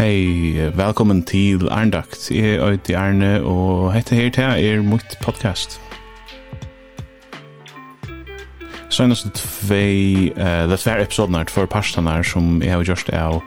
[0.00, 2.30] Hei, velkommen til Arndakt.
[2.30, 5.80] Jeg er Øyde Arne, og hette her til er mitt podcast.
[8.88, 13.42] Søgnast tvei, uh, det tver episoden her, tvær parstene her, som jeg har gjort av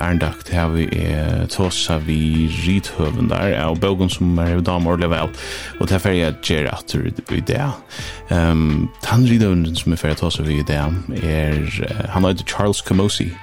[0.00, 5.10] Arndakt, her vi er tåsa vi rithøven der, av bøgen som er i dam ordelig
[5.12, 5.36] vel,
[5.80, 6.96] og det er ferdig at gjør at
[7.28, 7.60] du i det.
[8.32, 10.80] Um, han rithøven som er ferdig tåsa vi i det,
[11.20, 13.34] er, han heter Charles Camosi,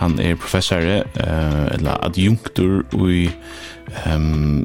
[0.00, 3.28] Han er professor, uh, eller adjunktur i,
[4.10, 4.64] um,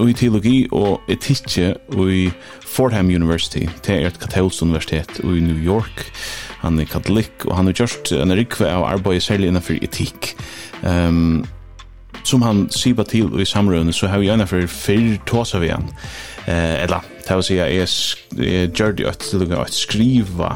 [0.00, 1.74] i teologi og etikje
[2.06, 2.30] i
[2.64, 3.66] Fordham University.
[3.86, 6.06] Det er et katolsk universitet i New York.
[6.62, 10.34] Han er katolikk, og han har gjort en rikve av arbeid særlig innenfor etikk.
[10.82, 11.44] Um,
[12.24, 15.88] som han sier til i samrøvene, så har vi gjerne for fyrr tåsa av igjen
[16.50, 20.54] Eh, eller, til å si, at jeg gjør det til å skrive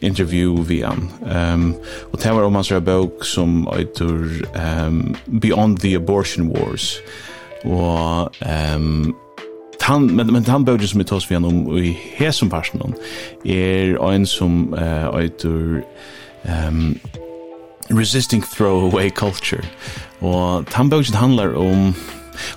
[0.00, 1.10] interview vi han.
[1.52, 1.74] Um,
[2.12, 4.28] og det var om hans bok som heter
[4.88, 6.98] um, Beyond the Abortion Wars.
[7.64, 8.30] Og
[8.76, 9.14] um,
[9.88, 12.94] han men men han bøk som vi tås vi han om i hesum personen
[13.44, 15.24] er en som uh,
[16.44, 17.00] um,
[17.90, 19.64] resisting throwaway culture
[20.20, 21.94] og han bøk handlar om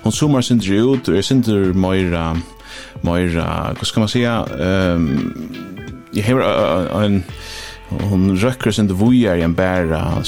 [0.02, 2.36] hon sumar sin ut er sindur meira
[3.02, 5.81] meira hva skal man säga ehm um,
[6.14, 7.24] jeg har en
[8.00, 10.22] hon røkker sin det vojar i en bära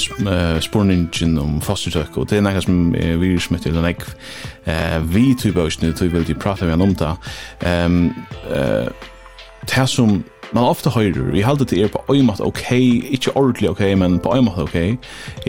[0.61, 4.05] spurningen om fostertök og det er nekka som är virus med till en ek
[5.09, 7.15] vi tog av snitt typ av det pratar vi om det.
[7.61, 8.13] Ehm
[8.51, 8.87] eh
[9.65, 12.69] det som man ofta høyrer, vi halde til er på oi mat ok,
[13.15, 14.77] ikkje ordentlig ok, men på oi mat ok,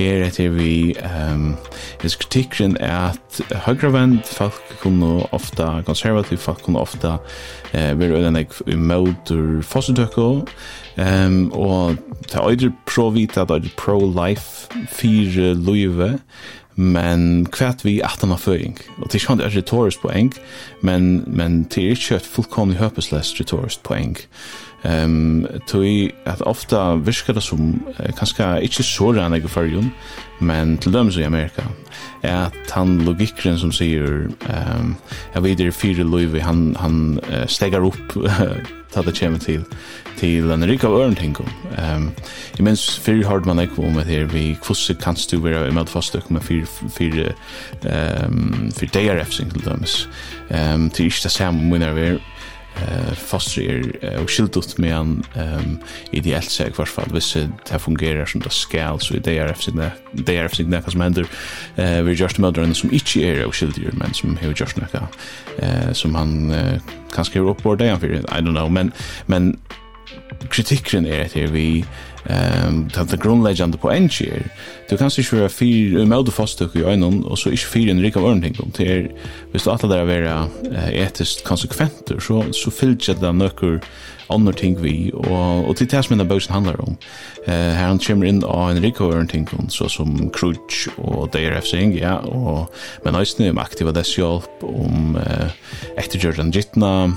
[0.01, 1.55] er etter vi, um,
[2.03, 8.47] jeg kritikken er at høyrevenn folk kunne ofta, konservativ folk kunne ofta uh, være øyne
[8.67, 10.29] i møter fostertøkko,
[10.97, 16.17] um, og det er øyder pro-vita, det er pro-life, fire løyve,
[16.77, 18.77] men kvært vi at han har føring.
[19.01, 20.35] Og det er ikke et retorisk poeng,
[20.85, 24.19] men, men det er ikke et fullkomlig høpesløst retorisk poeng.
[24.87, 29.91] Ehm tøy at ofta virkar det som uh, kanskje ikkje så rann i førjun,
[30.41, 31.65] men til dømes i Amerika
[32.23, 34.97] er at han logikkeren som sier um,
[35.35, 38.17] jeg vet det fire løyve han, han uh, stegar opp
[38.93, 39.65] ta det kommer til
[40.17, 42.07] til en rik av ørntingum um,
[42.61, 46.31] imens fyrir hard man ekko om et her vi kvosse kanst du vera med fastøk
[46.31, 47.35] med fyrir fyrir
[47.85, 49.99] um, fyrir DRF-sing til dømes
[50.51, 52.09] um, til ikke det samme munner vi
[52.77, 55.79] eh fastri er og skildut med han ehm
[56.13, 59.73] ideelt seg hvert fall hvis det fungerer som det skal så det er FC
[60.13, 61.25] det er FC Nekas Mender
[61.77, 65.07] eh vi just mother and som ikke area og skildur men som har just Neka
[65.59, 66.53] eh som han
[67.13, 68.93] kanskje er oppbord det I don't know men
[69.27, 69.57] men
[70.51, 71.85] kritikken er at vi
[72.27, 74.49] ehm tað the grundlegend på engier
[74.91, 78.19] du kan se sjø fyr mode fastøk i einan og så ikkje fyr en rik
[78.19, 79.09] av ordning om til
[79.53, 80.37] hvis du atta der vera
[80.91, 83.79] etisk konsekventur så så fylgja det nokkur
[84.33, 86.97] annar ting vi og og til tæs minna bøsen handlar om.
[87.47, 91.67] Eh her han kjem inn av en rik av ordning så som crutch og DRF
[91.67, 92.67] sing ja og
[93.05, 95.51] men eisini om aktiva dess hjelp om eh
[95.97, 97.15] ettergjørdan jitna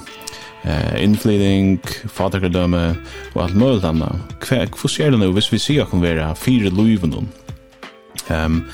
[0.63, 2.95] eh inflating fatakredømme
[3.35, 4.11] og alt mulig anna.
[4.43, 7.29] Hva skjer det nå hvis vi sier kan være fire løyven om?
[8.29, 8.65] Um,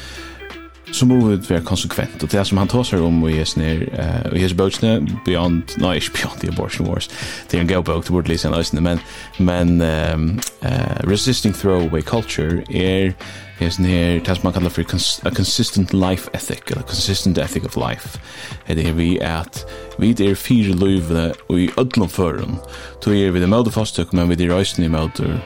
[0.91, 2.23] så må vi være konsekvent.
[2.23, 5.95] Og det som han tar seg om i hessene, uh, i hessene bøkene, Beyond, nei,
[5.99, 7.09] ikke Beyond the Abortion Wars,
[7.51, 9.01] det er en god bøk, det burde lise en men,
[9.39, 13.11] men um, uh, Resisting Throwaway Culture er
[13.59, 14.81] Hesen her, det som man kallar for
[15.23, 18.19] a consistent life ethic, eller consistent ethic of life.
[18.67, 19.65] Det er vi at
[19.99, 22.59] vi er fire løyvene og i ødlom føren.
[23.01, 25.39] Tog er vi det møte fastøk, men vi er røysen i møte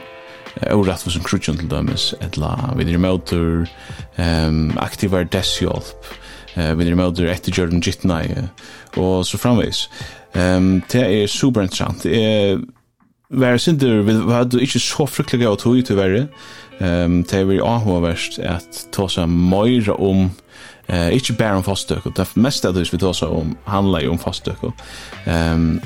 [0.70, 3.38] og rett for som krutjon til dømes, etla, vi er møte
[4.18, 6.10] um, aktivar deshjálp,
[6.56, 8.24] vi er remote etter Jordan Jitnai
[8.98, 9.86] og så framvegis.
[10.34, 12.06] Um, det er super interessant.
[12.06, 12.58] Eh
[13.30, 16.24] Vær sindur, vi hadde ikke så fryktelig gøy å tog til verre.
[16.82, 20.30] Ehm det var ju ahåverst att ta sig mer om
[20.88, 24.00] eh inte bara om fastök och det mesta av det vi tar så om handlar
[24.00, 24.58] ju om fastök.
[25.26, 25.80] Ehm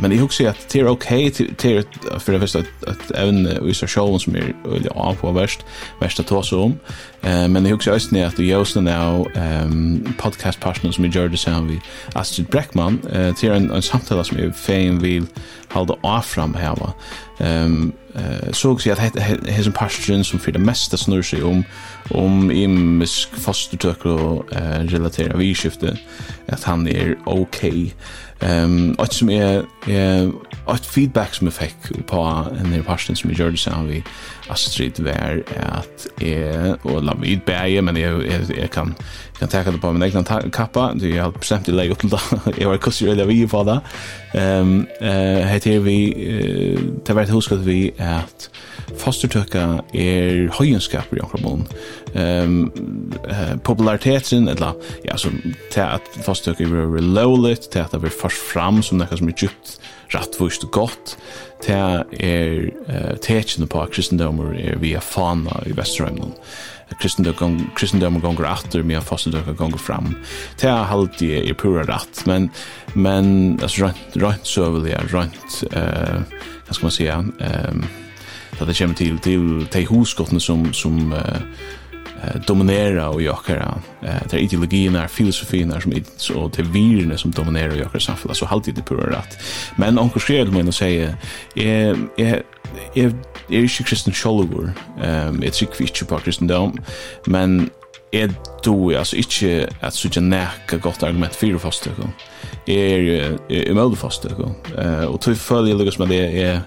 [0.00, 1.84] men jag husar att det är okej till
[2.18, 5.64] för det första att även i så showen som är eller av på värst
[6.00, 6.78] värsta ta så om.
[7.22, 11.36] Eh men jag husar också att det görs nu ehm podcast partner som är det
[11.36, 11.80] Sound vi
[12.12, 15.26] Astrid Breckman eh till en en samtal som är fan vill
[15.74, 16.92] halda avfram hava.
[17.38, 21.42] Ehm eh så också att det är en passion som för det mesta snurrar sig
[21.42, 21.64] om
[22.10, 25.96] om imisk fostertök och eh relatera vi skifte
[26.48, 27.94] att han är okej.
[28.40, 30.28] Ehm och som är eh
[30.66, 34.04] att feedback som fick på en del passion som gjorde så vi
[34.48, 35.42] Astrid var
[35.72, 38.26] att är och la vid bäge men jag
[38.58, 38.94] jag kan
[39.50, 40.92] kan ta det på min egen kappa.
[40.94, 42.10] Du jag har bestämt dig upp till
[42.58, 43.80] jag var kus eller vi på det
[44.34, 46.14] ehm eh heter vi
[47.06, 48.50] det vart huskat vi att
[48.98, 51.66] fostertøkka er høyenskap i Jakob
[52.14, 52.72] Ehm
[53.28, 54.74] eh populariteten eller
[55.04, 55.28] ja så
[55.70, 59.32] til at fostertøkka er lowlit til at det blir først fram som noe som er
[59.32, 59.78] djupt
[60.14, 61.16] rattvust og godt
[61.62, 66.34] til er eh tekjene på kristendommer er via fana i Vesterheimen
[67.00, 70.14] kristendomen kristendomen gonger efter med fastendomen gonger fram.
[70.60, 72.50] Det är halt det pura ratt men
[72.94, 76.20] men alltså rätt rätt så vill jag rätt eh
[76.66, 77.84] vad ska man säga ehm
[78.60, 81.20] um, det kommer till till till husgotten som som uh,
[82.46, 87.30] dominera och jokera eh där ideologin är filosofin är som inte så till virne som
[87.30, 89.38] dominerar jokera samhället så halt det på rätt
[89.76, 91.16] men onkel skred men och säga
[91.54, 92.42] är är
[92.94, 93.12] är
[93.48, 94.72] är ju kristen shallower
[95.02, 96.78] ehm it's a creature på kristendom
[97.26, 97.70] men
[98.14, 98.34] är
[98.64, 101.88] du alltså inte att så generiska gott argument för fast
[102.66, 104.30] det är ju emelde fast det
[104.82, 106.60] eh och tror följer Lucas med det är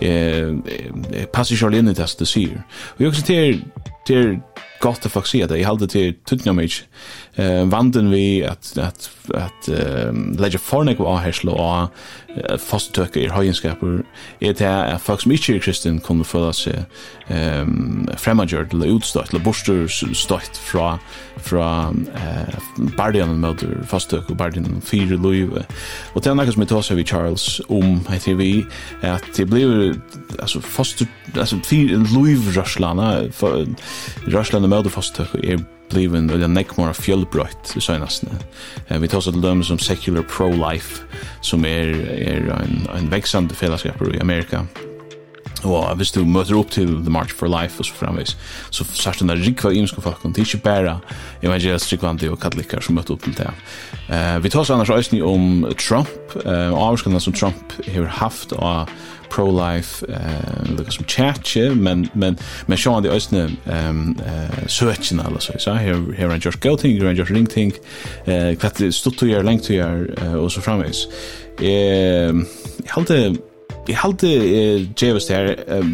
[0.00, 3.64] eh passage in det testet ser och jag också till
[4.08, 4.38] det er
[4.80, 5.58] godt å faktisk si det.
[5.60, 6.78] Jeg halte til tøtninga mig
[7.40, 11.88] eh vanden vi att att att uh, lägga fornik var här slå
[12.36, 14.02] uh, fast i höjenskaper
[14.40, 16.84] är det att folk som inte är kristen kommer för sig
[17.28, 20.98] ehm främmager till utstått eller borster stått fra
[21.36, 22.54] fra eh
[22.96, 25.64] bardian mot fast och bardian fyra löv
[26.12, 28.66] och det är något som jag tar vi Charles om att vi
[29.02, 29.94] att det blir
[30.38, 31.02] alltså fast
[31.38, 33.66] alltså fyra löv raslana för
[34.26, 38.38] raslana mot fast är bliven eller nekk mora fjellbrøyt i søgnasne.
[38.90, 41.02] Vi tar oss til dømme som Secular Pro-Life,
[41.46, 44.64] som er, er en, en veksande fellesskaper i Amerika.
[45.68, 48.36] Og hvis du møter opp til The March for Life og så framvis,
[48.72, 50.96] så sært den der rikva imenske folk, det er ikke bare
[51.44, 53.50] evangelisk rikvandi og katolikker som møter opp til det.
[54.08, 56.12] Uh, vi tar oss annars òsni om Trump,
[56.44, 58.88] uh, avskanna som Trump har haft og
[59.30, 65.40] pro-life eh lukar som chatche men men men sjón the ösna ehm eh searchen alla
[65.40, 67.72] så så här här and just go thing and just ring thing
[68.24, 71.06] eh kvat stod to your length to your och så framis
[71.60, 72.32] eh
[72.86, 73.36] halde
[73.88, 75.86] Jeg halte eh, Javis der, eh,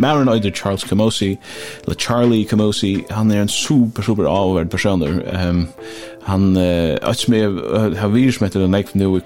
[0.00, 1.36] Maron Øyder Charles Camosi,
[1.82, 5.48] eller Charlie Camosi, han er en super, super avhverd personer.
[5.48, 5.68] Um,
[6.30, 6.56] han
[7.02, 7.34] att som
[7.98, 9.20] har virus med den nästa nu i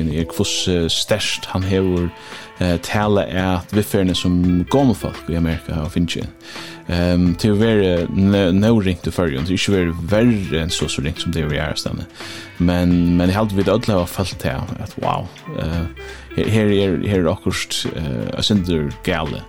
[0.00, 2.10] in i kvos stärst han hevur
[2.82, 6.22] tala at vifferne som gamla folk i Amerika har finns ju.
[6.86, 8.06] Ehm till vara
[8.52, 11.58] no ring till förrjun, det är ju värre än så så ring som det vi
[11.58, 12.04] är stanna.
[12.56, 15.26] Men men helt vid alla har fallt här att wow.
[15.58, 15.84] Eh
[16.36, 19.42] här är här akkurst eh synder gale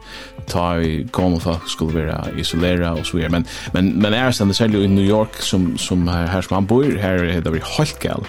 [0.47, 4.53] ta i gamla folk skulle vara isolera och så vidare men men men är stanna
[4.53, 7.71] säljer i New York som som här här som han bor her her det var
[7.77, 8.25] helt gal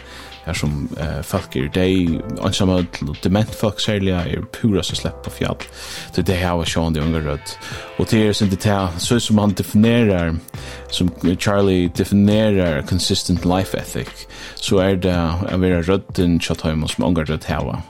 [0.46, 2.80] her som uh, folk er deg ansamma
[3.22, 5.66] dement folk særlig er pura som slett på fjall.
[6.12, 7.54] Så det her var sjående unge rødt.
[7.98, 10.34] Og det er det detail så som han definerer
[10.90, 14.26] som Charlie definerer consistent life ethic
[14.56, 17.82] så er det å være rødden enn tjatt som unge rødt heva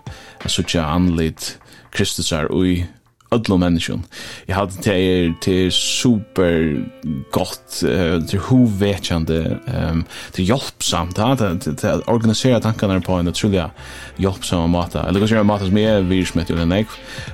[0.46, 1.56] så ikke anlitt
[1.92, 2.86] Kristus er ui
[3.32, 4.02] ödlor människan.
[4.46, 6.84] Jag hade det är till super
[7.32, 9.58] gott uh, till hovetjande
[9.90, 13.70] um, till hjälpsamt att att organisera tankarna på en otroliga
[14.16, 15.08] hjälpsam mata.
[15.08, 16.86] Eller kanske en mata som är vi smet eller nej.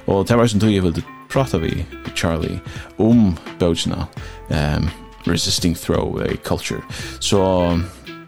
[0.05, 1.03] Och det var som tog jag vill
[1.33, 2.59] prata vi Charlie
[2.97, 4.07] om Bojna
[4.49, 4.89] um,
[5.25, 6.83] resisting throw a culture.
[7.19, 7.81] Så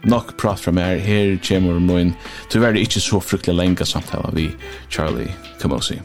[0.03, 2.15] nok prat fra meg her, kommer min,
[2.49, 4.49] tyverre ikke så fryktelig lenge samtale vi
[4.89, 6.01] Charlie Kamosi.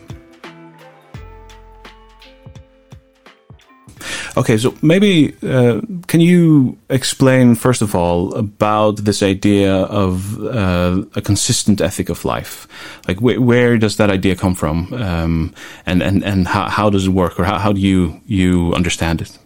[4.36, 11.02] Okay, so maybe uh, can you explain first of all about this idea of uh,
[11.14, 12.68] a consistent ethic of life?
[13.08, 14.92] Like wh where does that idea come from?
[14.92, 15.54] Um
[15.86, 19.20] and and and how how does it work or how how do you you understand
[19.22, 19.38] it?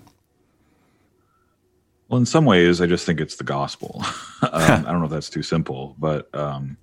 [2.09, 4.03] Well, in some ways I just think it's the gospel.
[4.43, 6.77] um I don't know if that's too simple, but um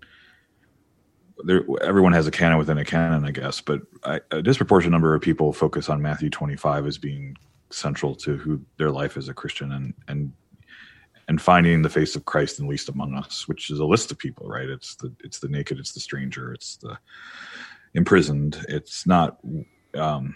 [1.44, 5.14] there everyone has a canon within a canon I guess, but I, a disproportionate number
[5.14, 7.36] of people focus on Matthew 25 as being
[7.70, 10.32] central to who their life as a Christian and and
[11.30, 14.18] and finding the face of Christ in least among us which is a list of
[14.18, 14.70] people right?
[14.70, 16.98] It's the it's the naked it's the stranger it's the
[17.94, 18.66] imprisoned.
[18.70, 19.38] It's not
[19.96, 20.36] um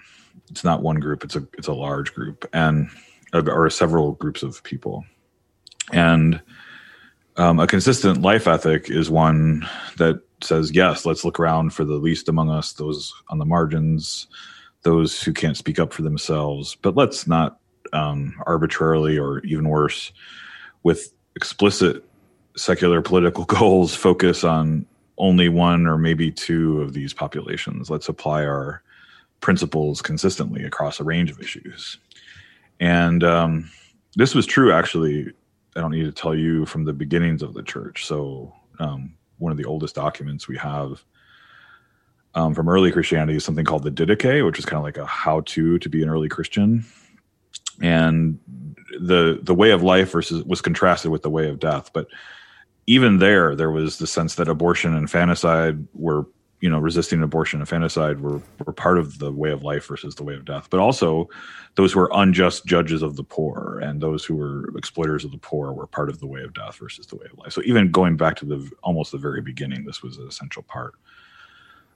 [0.49, 2.89] it's not one group it's a it's a large group and
[3.33, 5.05] or several groups of people.
[5.91, 6.41] And
[7.37, 11.95] um a consistent life ethic is one that says yes let's look around for the
[11.95, 14.27] least among us those on the margins
[14.83, 16.75] those who can't speak up for themselves.
[16.81, 17.59] But let's not
[17.93, 20.13] um arbitrarily or even worse
[20.83, 22.03] with explicit
[22.55, 24.85] secular political goals focus on
[25.17, 27.89] only one or maybe two of these populations.
[27.89, 28.81] Let's apply our
[29.39, 31.97] principles consistently across a range of issues.
[32.79, 33.69] And um
[34.15, 35.31] this was true actually
[35.75, 38.05] i don't need to tell you from the beginnings of the church.
[38.05, 41.03] So um one of the oldest documents we have
[42.33, 45.05] um, from early Christianity is something called the Didache, which is kind of like a
[45.05, 46.85] how-to to be an early Christian.
[47.81, 48.39] And
[48.99, 51.91] the the way of life versus was contrasted with the way of death.
[51.93, 52.07] But
[52.87, 56.25] even there, there was the sense that abortion and infanticide were,
[56.59, 60.15] you know, resisting abortion and infanticide were, were part of the way of life versus
[60.15, 60.67] the way of death.
[60.69, 61.29] But also
[61.75, 65.37] those who were unjust judges of the poor and those who were exploiters of the
[65.37, 67.53] poor were part of the way of death versus the way of life.
[67.53, 70.95] So even going back to the almost the very beginning, this was an essential part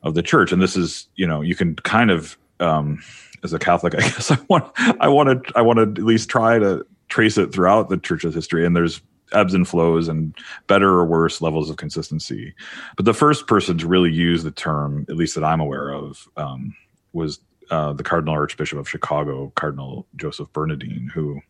[0.06, 0.52] of the church.
[0.52, 3.04] And this is you know you can kind of um
[3.44, 4.72] as a catholic i guess i want
[5.02, 8.34] i want to i want to at least try to trace it throughout the church's
[8.34, 8.66] history.
[8.66, 9.02] And there's
[9.34, 10.34] ebbs and flows and
[10.68, 12.54] better or worse levels of consistency.
[12.96, 16.28] But the first person to really use the term at least that i'm aware of
[16.38, 16.76] um
[17.14, 17.40] was
[17.72, 21.42] uh the cardinal archbishop of chicago cardinal joseph bernardine who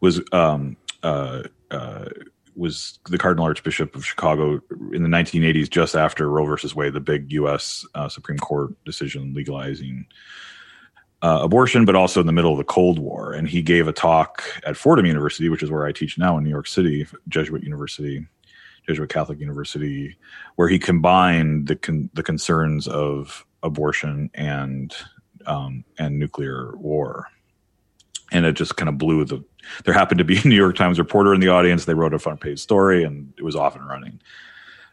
[0.00, 2.06] was um uh uh
[2.56, 4.60] was the Cardinal Archbishop of Chicago
[4.92, 9.34] in the 1980s just after Roe versus Wade, the big US uh, Supreme Court decision
[9.34, 10.06] legalizing
[11.22, 13.92] uh, abortion but also in the middle of the Cold War and he gave a
[13.92, 17.62] talk at Fordham University, which is where I teach now in New York City, Jesuit
[17.62, 18.26] University.
[18.86, 20.16] Jesuit Catholic University
[20.54, 24.94] where he combined the con the concerns of abortion and
[25.46, 27.26] um and nuclear war
[28.32, 29.42] and it just kind of blew the
[29.84, 31.84] there happened to be a New York Times reporter in the audience.
[31.84, 34.20] They wrote a front page story and it was off and running.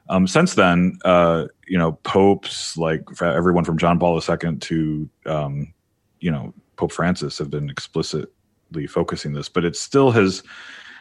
[0.10, 5.74] Um since then uh you know popes like everyone from John Paul II to um
[6.20, 10.44] you know Pope Francis have been explicitly focusing this but it still has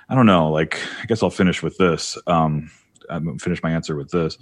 [0.08, 2.70] I don't know like I guess I'll finish with this um
[3.10, 4.38] I'm finish my answer with this.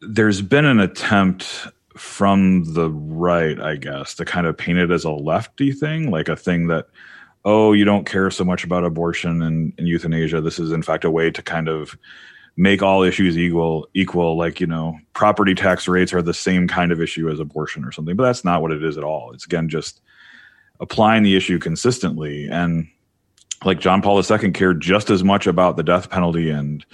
[0.00, 1.68] There's been an attempt
[2.00, 6.28] from the right i guess to kind of paint it as a lefty thing like
[6.28, 6.86] a thing that
[7.44, 10.40] oh you don't care so much about abortion and, and euthanasia.
[10.40, 11.96] This is in fact a way to kind of
[12.56, 16.92] make all issues equal equal like you know property tax rates are the same kind
[16.92, 19.32] of issue as abortion or something but that's not what it is at all.
[19.32, 20.00] It's again just
[20.80, 22.48] applying the issue consistently.
[22.48, 22.88] And
[23.64, 26.84] like John Paul II cared just as much about the death penalty and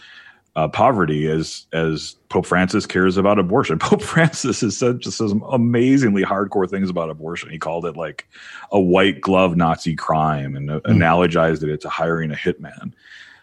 [0.56, 3.78] uh, poverty as as Pope Francis cares about abortion.
[3.78, 7.50] Pope Francis has said just some amazingly hardcore things about abortion.
[7.50, 8.26] He called it like
[8.72, 10.80] a white glove Nazi crime and mm.
[10.82, 12.94] analogized it to hiring a hitman.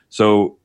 [0.09, 0.57] So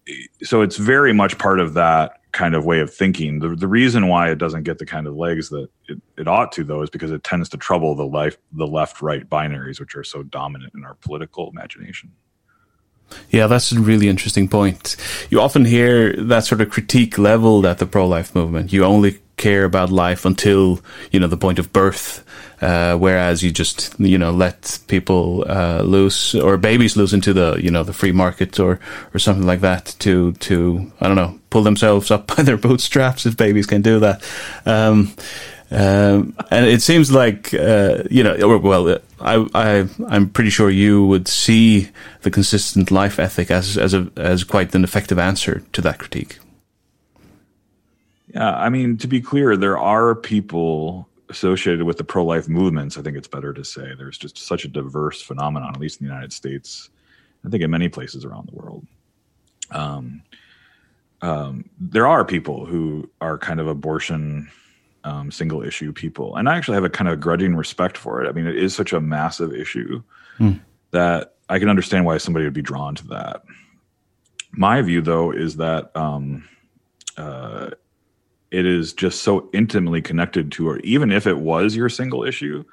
[0.43, 3.40] so it's very much part of that kind of way of thinking.
[3.40, 6.50] The the reason why it doesn't get the kind of legs that it, it ought
[6.52, 9.95] to though is because it tends to trouble the life the left right binaries which
[9.95, 12.11] are so dominant in our political imagination.
[13.31, 14.97] Yeah, that's a really interesting point.
[15.31, 18.73] You often hear that sort of critique leveled at the pro-life movement.
[18.73, 20.81] You only care about life until,
[21.12, 22.25] you know, the point of birth,
[22.61, 27.57] uh, whereas you just, you know, let people uh, loose or babies loose into the,
[27.62, 28.81] you know, the free market or,
[29.15, 33.27] or something like that to, to, I don't know, pull themselves up by their bootstraps
[33.27, 34.23] if babies can do that.
[34.67, 35.15] Um,
[35.71, 41.05] um, and it seems like uh, you know well I I I'm pretty sure you
[41.07, 41.91] would see
[42.23, 46.39] the consistent life ethic as as a as quite an effective answer to that critique.
[48.35, 53.03] Yeah, I mean to be clear there are people associated with the pro-life movements, I
[53.03, 56.13] think it's better to say there's just such a diverse phenomenon at least in the
[56.13, 56.89] United States.
[57.45, 58.87] I think in many places around the world.
[59.71, 60.23] Um
[61.21, 64.49] um there are people who are kind of abortion
[65.09, 66.37] um, single issue people.
[66.37, 68.29] And I actually have a kind of grudging respect for it.
[68.29, 70.03] I mean, it is such a massive issue
[70.38, 70.61] mm.
[70.91, 73.43] that I can understand why somebody would be drawn to that.
[74.53, 76.49] My view, though, is that um,
[77.17, 77.71] uh,
[78.50, 82.65] it is just so intimately connected to, or even if it was your single issue,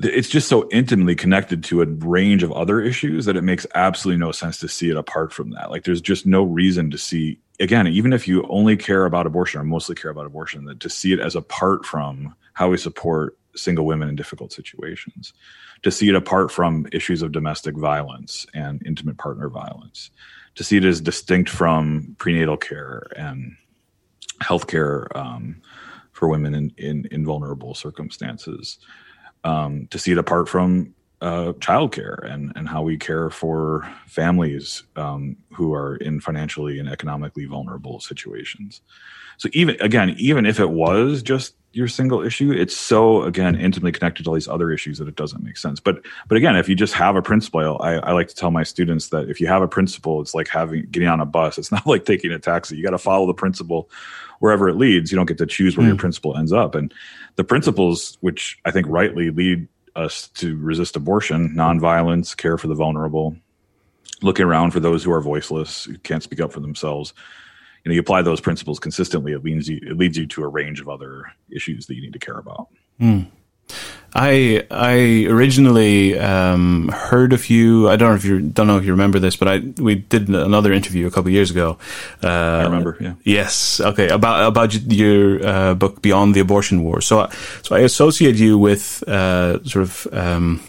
[0.00, 4.18] it's just so intimately connected to a range of other issues that it makes absolutely
[4.18, 5.70] no sense to see it apart from that.
[5.70, 9.60] Like there's just no reason to see again, even if you only care about abortion
[9.60, 13.38] or mostly care about abortion, that to see it as apart from how we support
[13.56, 15.32] single women in difficult situations,
[15.82, 20.10] to see it apart from issues of domestic violence and intimate partner violence,
[20.56, 23.56] to see it as distinct from prenatal care and
[24.42, 25.60] healthcare um
[26.12, 28.78] for women in in in vulnerable circumstances
[29.44, 30.92] um to see it apart from
[31.24, 36.88] uh childcare and and how we care for families um who are in financially and
[36.88, 38.82] economically vulnerable situations.
[39.38, 43.90] So even again even if it was just your single issue it's so again intimately
[43.90, 45.80] connected to all these other issues that it doesn't make sense.
[45.80, 48.62] But but again if you just have a principle I I like to tell my
[48.62, 51.56] students that if you have a principle it's like having getting on a bus.
[51.56, 52.76] It's not like taking a taxi.
[52.76, 53.88] You got to follow the principle
[54.40, 55.10] wherever it leads.
[55.10, 55.90] You don't get to choose where mm.
[55.90, 56.74] your principle ends up.
[56.74, 56.92] And
[57.36, 62.74] the principles which I think rightly lead us to resist abortion, nonviolence, care for the
[62.74, 63.36] vulnerable,
[64.22, 67.12] looking around for those who are voiceless, who can't speak up for themselves.
[67.84, 70.48] You know, you apply those principles consistently, it leads you it leads you to a
[70.48, 72.68] range of other issues that you need to care about.
[73.00, 73.26] Mm.
[74.14, 77.88] I I originally um heard of you.
[77.88, 80.28] I don't know if you don't know if you remember this, but I we did
[80.28, 81.78] another interview a couple of years ago.
[82.22, 83.14] Uh I remember, yeah.
[83.24, 83.80] Yes.
[83.80, 87.00] Okay, about about your uh book Beyond the Abortion War.
[87.00, 87.28] So
[87.62, 90.60] so I associate you with uh sort of um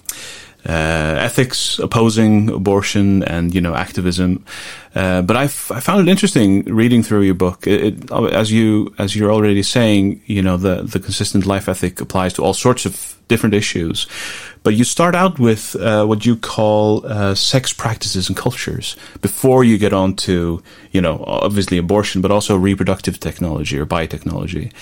[0.67, 4.43] uh, ethics opposing abortion and you know activism.
[4.95, 7.67] Uh, but I, I found it interesting reading through your book.
[7.67, 12.01] It, it, as you as you're already saying you know the the consistent life ethic
[12.01, 14.07] applies to all sorts of different issues.
[14.65, 19.63] But you start out with uh, what you call uh, sex practices and cultures before
[19.63, 24.73] you get on to, you know, obviously abortion, but also reproductive technology or biotechnology.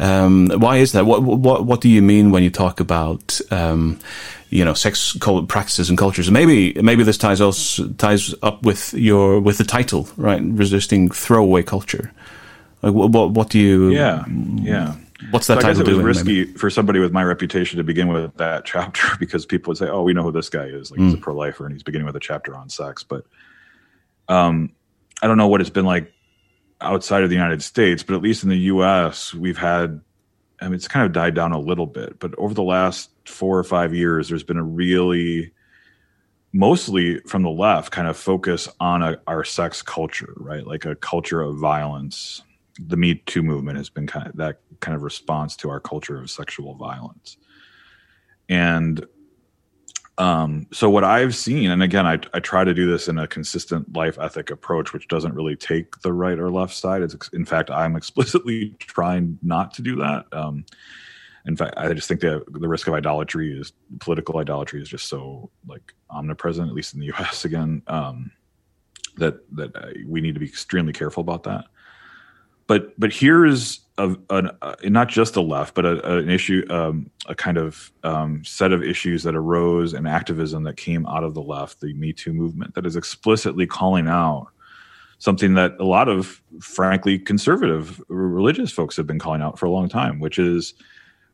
[0.00, 1.06] Um, why is that?
[1.06, 4.00] What, what, what do you mean when you talk about, um,
[4.50, 5.16] you know, sex
[5.46, 6.32] practices and cultures?
[6.32, 10.42] Maybe, maybe this ties, also, ties up with, your, with the title, right?
[10.42, 12.10] Resisting throwaway culture.
[12.82, 13.90] Like, what, what do you...
[13.90, 14.96] Yeah, yeah.
[15.30, 16.52] What's that so title I guess it was doing, risky maybe?
[16.58, 20.02] for somebody with my reputation to begin with that chapter because people would say, "Oh,
[20.02, 20.90] we know who this guy is.
[20.90, 21.04] Like mm.
[21.06, 23.24] he's a pro-lifer and he's beginning with a chapter on sex." But
[24.28, 24.72] um
[25.20, 26.12] I don't know what it's been like
[26.80, 30.00] outside of the United States, but at least in the US, we've had
[30.60, 33.58] I mean it's kind of died down a little bit, but over the last 4
[33.58, 35.52] or 5 years there's been a really
[36.52, 40.66] mostly from the left kind of focus on a, our sex culture, right?
[40.66, 42.42] Like a culture of violence
[42.78, 46.20] the me too movement has been kind of that kind of response to our culture
[46.20, 47.36] of sexual violence.
[48.48, 49.04] And
[50.18, 53.28] um so what i've seen and again i i try to do this in a
[53.28, 57.02] consistent life ethic approach which doesn't really take the right or left side.
[57.02, 60.24] It's in fact i'm explicitly trying not to do that.
[60.32, 60.64] Um
[61.46, 65.08] in fact i just think that the risk of idolatry is political idolatry is just
[65.08, 68.32] so like omnipresent at least in the us again um
[69.18, 71.66] that that uh, we need to be extremely careful about that
[72.68, 76.30] but but here is a, an, a, not just the left, but a, a, an
[76.30, 81.04] issue, um, a kind of um, set of issues that arose and activism that came
[81.06, 84.46] out of the left, the Me Too movement, that is explicitly calling out
[85.18, 89.70] something that a lot of, frankly, conservative religious folks have been calling out for a
[89.70, 90.74] long time, which is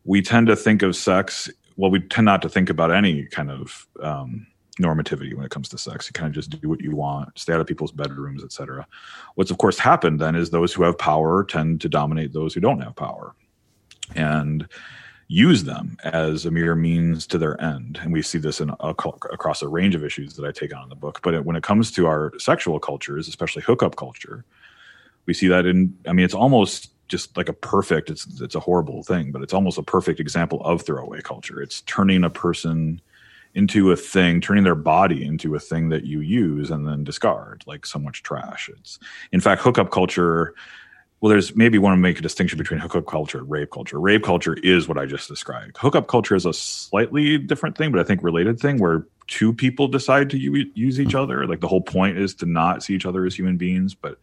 [0.04, 3.50] we tend to think of sex, well, we tend not to think about any kind
[3.50, 6.08] of um, normativity when it comes to sex.
[6.08, 8.86] You kind of just do what you want, stay out of people's bedrooms, etc.
[9.34, 12.60] What's of course happened then is those who have power tend to dominate those who
[12.60, 13.34] don't have power
[14.14, 14.66] and
[15.28, 17.98] use them as a mere means to their end.
[18.02, 20.82] And we see this in a, across a range of issues that I take on
[20.82, 24.44] in the book, but it, when it comes to our sexual cultures, especially hookup culture,
[25.26, 28.60] we see that in I mean it's almost just like a perfect it's it's a
[28.60, 31.62] horrible thing, but it's almost a perfect example of throwaway culture.
[31.62, 33.00] It's turning a person
[33.54, 37.62] into a thing turning their body into a thing that you use and then discard
[37.66, 38.68] like so much trash.
[38.68, 38.98] It's
[39.32, 40.54] in fact hookup culture
[41.20, 43.98] well there's maybe want to make a distinction between hookup culture and rape culture.
[43.98, 45.76] Rape culture is what i just described.
[45.78, 49.88] Hookup culture is a slightly different thing but i think related thing where two people
[49.88, 51.46] decide to use each other.
[51.46, 54.18] Like the whole point is to not see each other as human beings but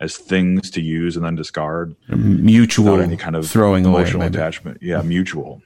[0.00, 1.94] as things to use and then discard.
[2.08, 4.78] Mutual any kind of throwing emotional away, attachment.
[4.80, 5.62] Yeah mutual.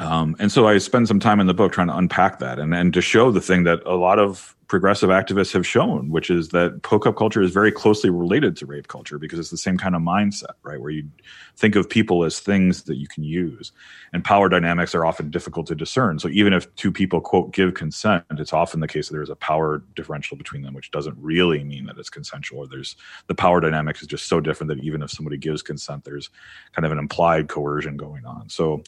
[0.00, 2.74] Um, and so I spend some time in the book trying to unpack that and,
[2.74, 6.50] and to show the thing that a lot of progressive activists have shown, which is
[6.50, 9.94] that hookup culture is very closely related to rape culture because it's the same kind
[9.94, 11.06] of mindset, right, where you
[11.56, 13.72] think of people as things that you can use.
[14.14, 16.18] And power dynamics are often difficult to discern.
[16.18, 19.36] So even if two people, quote, give consent, it's often the case that there's a
[19.36, 22.60] power differential between them, which doesn't really mean that it's consensual.
[22.60, 26.04] Or there's the power dynamics is just so different that even if somebody gives consent,
[26.04, 26.30] there's
[26.72, 28.48] kind of an implied coercion going on.
[28.48, 28.82] So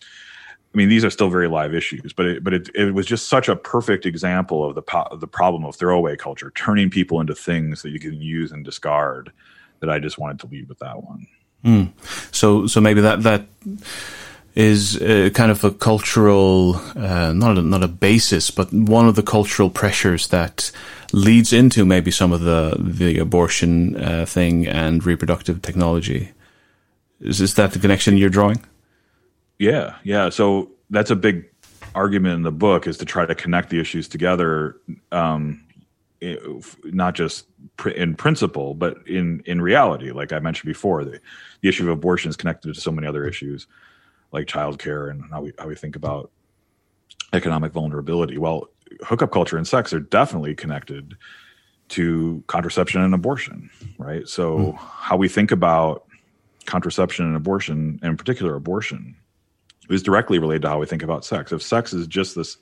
[0.74, 3.28] I mean, these are still very live issues, but it, but it, it was just
[3.28, 7.35] such a perfect example of the, po the problem of throwaway culture, turning people into
[7.35, 9.32] things that you can use and discard
[9.80, 11.26] that I just wanted to leave with that one.
[11.64, 11.92] Mm.
[12.35, 13.44] So, so maybe that, that
[14.54, 19.14] is uh, kind of a cultural, uh, not, a, not a basis, but one of
[19.14, 20.70] the cultural pressures that
[21.12, 26.30] leads into maybe some of the, the abortion uh, thing and reproductive technology.
[27.20, 28.64] Is, is that the connection you're drawing?
[29.58, 30.28] Yeah, yeah.
[30.28, 31.48] So that's a big
[31.94, 34.76] argument in the book is to try to connect the issues together
[35.10, 35.62] um
[36.84, 41.20] not just pr in principle but in in reality like i mentioned before the
[41.60, 43.66] the issue of abortion is connected to so many other issues
[44.30, 46.30] like childcare and how we how we think about
[47.32, 48.68] economic vulnerability well
[49.04, 51.16] hookup culture and sex are definitely connected
[51.88, 54.76] to contraception and abortion right so mm.
[54.78, 56.04] how we think about
[56.64, 59.16] contraception and abortion and in particular abortion
[59.92, 61.52] is directly related to how we think about sex.
[61.52, 62.57] If sex is just this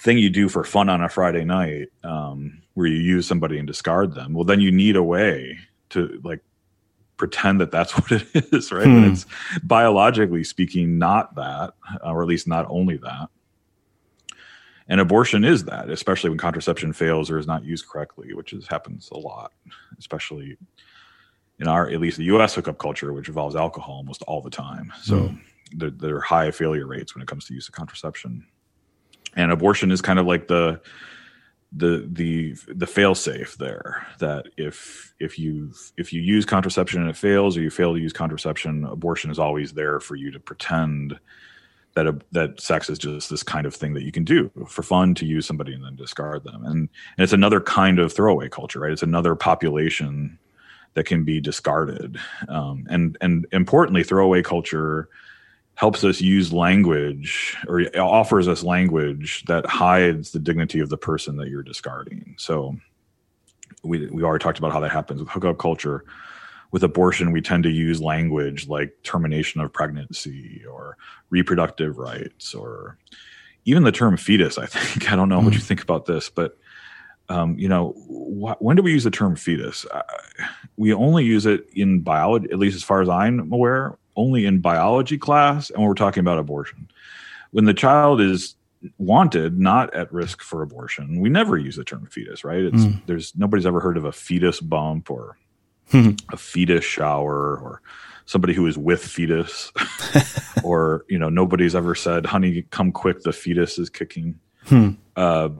[0.00, 3.66] thing you do for fun on a Friday night, um, where you use somebody and
[3.66, 5.58] discard them, well, then you need a way
[5.90, 6.40] to like
[7.16, 8.86] pretend that that's what it is, right?
[8.86, 9.00] Hmm.
[9.02, 9.26] But it's
[9.62, 13.28] biologically speaking, not that, or at least not only that.
[14.86, 18.66] And abortion is that, especially when contraception fails or is not used correctly, which is
[18.66, 19.52] happens a lot,
[19.98, 20.58] especially
[21.58, 24.92] in our at least the US hookup culture, which involves alcohol almost all the time.
[25.02, 25.40] So mm
[25.78, 28.46] that are high failure rates when it comes to use of contraception.
[29.36, 30.80] And abortion is kind of like the
[31.76, 37.10] the the the fail safe there that if if you if you use contraception and
[37.10, 40.38] it fails or you fail to use contraception abortion is always there for you to
[40.38, 41.18] pretend
[41.94, 44.82] that a, that sex is just this kind of thing that you can do for
[44.82, 46.64] fun to use somebody and then discard them.
[46.64, 48.92] And and it's another kind of throwaway culture right?
[48.92, 50.38] It's another population
[50.94, 52.18] that can be discarded.
[52.48, 55.08] Um and and importantly throwaway culture
[55.76, 61.36] helps us use language or offers us language that hides the dignity of the person
[61.36, 62.34] that you're discarding.
[62.38, 62.76] So
[63.82, 66.04] we we already talked about how that happens with hookup culture.
[66.70, 70.96] With abortion, we tend to use language like termination of pregnancy or
[71.30, 72.98] reproductive rights or
[73.64, 75.12] even the term fetus, I think.
[75.12, 75.44] I don't know mm.
[75.44, 76.58] what you think about this, but
[77.30, 80.02] um you know wh when do we use the term fetus uh,
[80.76, 84.60] we only use it in biology at least as far as i'm aware only in
[84.60, 86.88] biology class and we're talking about abortion.
[87.50, 88.56] When the child is
[88.98, 92.62] wanted not at risk for abortion, we never use the term fetus, right?
[92.62, 93.00] It's mm.
[93.06, 95.36] there's nobody's ever heard of a fetus bump or
[95.92, 97.82] a fetus shower or
[98.26, 99.70] somebody who is with fetus
[100.64, 104.38] or you know nobody's ever said honey come quick the fetus is kicking.
[104.64, 104.90] Hmm.
[105.16, 105.50] Uh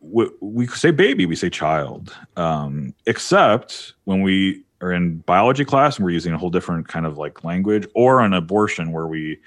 [0.00, 2.14] we, we say baby, we say child.
[2.36, 7.06] Um except when we or in biology class and we're using a whole different kind
[7.06, 9.38] of like language or on abortion where we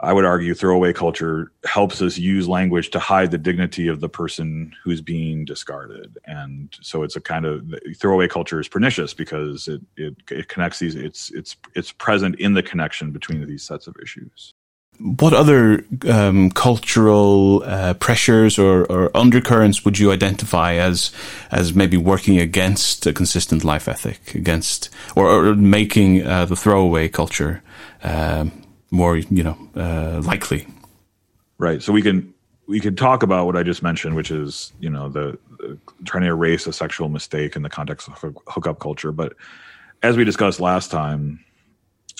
[0.00, 4.08] I would argue throwaway culture helps us use language to hide the dignity of the
[4.08, 6.16] person who's being discarded.
[6.24, 7.64] And so it's a kind of
[7.96, 12.54] throwaway culture is pernicious because it it it connects these it's it's it's present in
[12.54, 14.54] the connection between these sets of issues
[14.98, 21.12] what other um, cultural uh, pressures or, or undercurrents would you identify as
[21.50, 27.08] as maybe working against a consistent life ethic, against or, or making uh, the throwaway
[27.08, 27.62] culture
[28.02, 28.50] um,
[28.90, 30.66] more you know uh, likely?
[31.58, 31.82] Right.
[31.82, 32.34] So we can
[32.66, 36.24] we can talk about what I just mentioned, which is you know the, the trying
[36.24, 39.12] to erase a sexual mistake in the context of hookup culture.
[39.12, 39.34] But
[40.02, 41.44] as we discussed last time,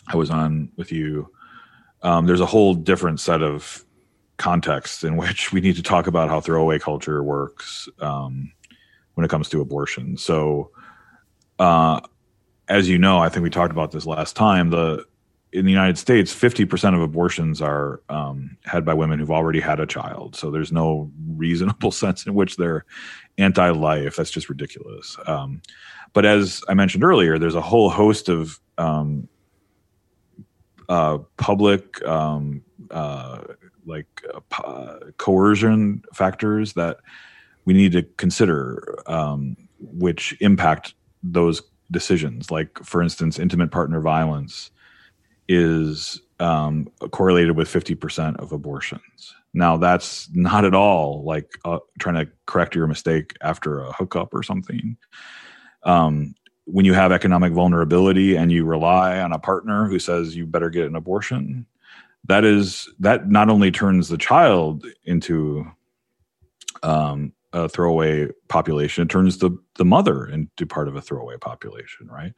[0.06, 1.30] I was on with you
[2.02, 3.84] um there's a whole different set of
[4.37, 8.52] contexts in which we need to talk about how throwaway culture works um
[9.14, 10.16] when it comes to abortion.
[10.16, 10.70] So
[11.58, 12.00] uh
[12.68, 15.04] as you know i think we talked about this last time the
[15.50, 19.80] in the United States 50% of abortions are um had by women who've already had
[19.80, 20.37] a child.
[20.37, 22.84] So there's no reasonable sense in which they're
[23.38, 24.16] anti-life.
[24.16, 25.16] That's just ridiculous.
[25.26, 25.62] Um
[26.12, 29.28] but as i mentioned earlier there's a whole host of um
[30.88, 33.42] uh public um uh
[33.87, 34.07] like
[34.53, 36.98] uh, coercion factors that
[37.64, 42.51] we need to consider um which impact those decisions.
[42.51, 44.70] Like for instance intimate partner violence
[45.48, 49.35] is um correlated with 50% of abortions.
[49.55, 54.35] Now that's not at all like uh, trying to correct your mistake after a hookup
[54.35, 54.96] or something.
[55.83, 56.35] Um
[56.70, 60.70] when you have economic vulnerability and you rely on a partner who says you better
[60.70, 61.66] get an abortion
[62.24, 65.66] that is that not only turns the child into
[66.83, 72.07] um a throwaway population it turns the the mother into part of a throwaway population
[72.09, 72.35] right?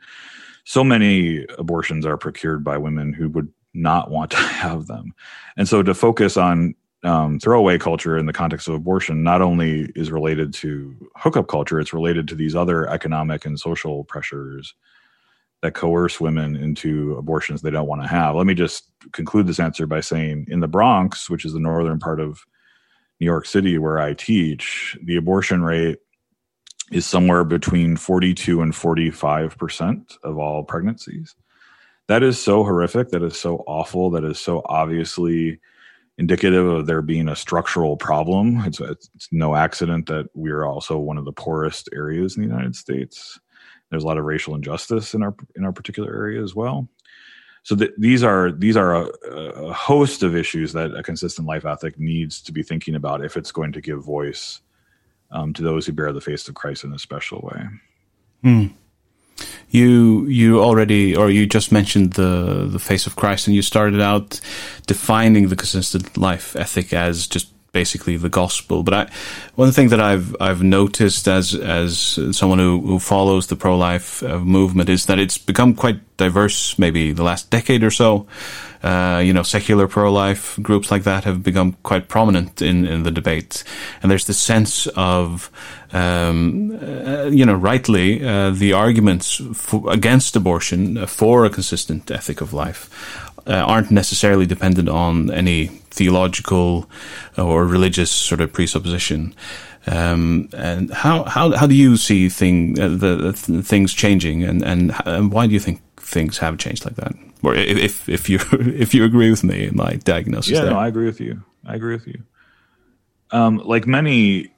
[0.64, 5.14] So many abortions are procured by women who would not want to have them.
[5.56, 9.90] And so to focus on um, throwaway culture in the context of abortion not only
[9.94, 14.74] is related to hookup culture, it's related to these other economic and social pressures
[15.62, 18.34] that coerce women into abortions they don't want to have.
[18.34, 21.98] Let me just conclude this answer by saying in the Bronx, which is the northern
[21.98, 22.44] part of
[23.20, 25.98] New York City where I teach, the abortion rate
[26.90, 31.34] is somewhere between 42 and 45% of all pregnancies.
[32.08, 35.60] That is so horrific, that is so awful, that is so obviously
[36.20, 38.62] indicative of there being a structural problem.
[38.66, 42.48] It's, it's, no accident that we are also one of the poorest areas in the
[42.48, 43.40] United States.
[43.90, 46.88] There's a lot of racial injustice in our in our particular area as well.
[47.62, 49.04] So th these are these are a,
[49.68, 53.36] a host of issues that a consistent life ethic needs to be thinking about if
[53.36, 54.60] it's going to give voice
[55.30, 57.62] um to those who bear the face of Christ in a special way.
[58.44, 58.74] Mm.
[59.68, 64.00] You you already or you just mentioned the the face of Christ and you started
[64.00, 64.40] out
[64.86, 68.82] defining the consistent life ethic as just basically the gospel.
[68.82, 69.10] But i
[69.54, 74.22] one thing that i've i've noticed as as someone who who follows the pro life
[74.22, 78.26] movement is that it's become quite diverse maybe the last decade or so
[78.82, 83.10] uh, you know, secular pro-life groups like that have become quite prominent in, in the
[83.10, 83.62] debate.
[84.02, 85.50] And there's this sense of,
[85.92, 92.10] um, uh, you know, rightly, uh, the arguments for, against abortion uh, for a consistent
[92.10, 92.88] ethic of life
[93.46, 96.88] uh, aren't necessarily dependent on any theological
[97.36, 99.34] or religious sort of presupposition.
[99.86, 104.44] Um, and how, how, how do you see thing, uh, the, the th things changing
[104.44, 107.14] and, and, and why do you think things have changed like that?
[107.42, 110.70] or if if you if you agree with me my diagnosis yeah there.
[110.70, 111.42] no I agree with you.
[111.64, 112.22] I agree with you.
[113.30, 114.52] Um like many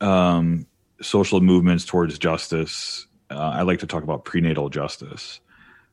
[0.00, 0.66] um
[1.00, 5.40] social movements towards justice uh, I like to talk about prenatal justice.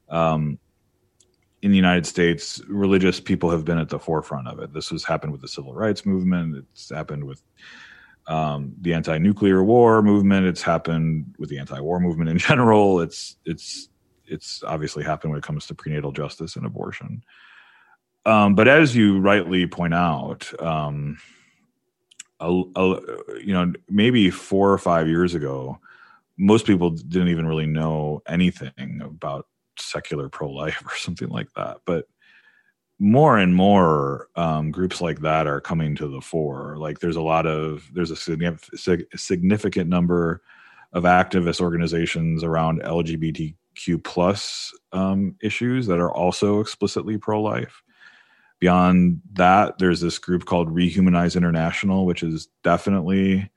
[0.10, 0.60] Um
[1.62, 4.74] in the United States religious people have been at the forefront of it.
[4.74, 6.66] This has happened with the civil rights movement.
[6.74, 7.42] It's happened with
[8.28, 10.46] um the anti-nuclear war movement.
[10.46, 13.00] It's happened with the anti-war movement in general.
[13.02, 13.90] It's it's
[14.32, 17.24] it's obviously happened when it comes to prenatal justice and abortion.
[18.26, 21.20] Um but as you rightly point out um
[22.40, 23.02] a, a,
[23.40, 25.80] you know maybe 4 or 5 years ago
[26.38, 31.78] most people didn't even really know anything about secular pro life or something like that.
[31.86, 32.06] But
[33.00, 36.78] more and more um groups like that are coming to the fore.
[36.78, 40.42] Like there's a lot of there's a significant number
[40.94, 47.82] of activist organizations around lgbt LGBTQ plus um issues that are also explicitly pro life
[48.60, 53.50] beyond that there's this group called rehumanize international which is definitely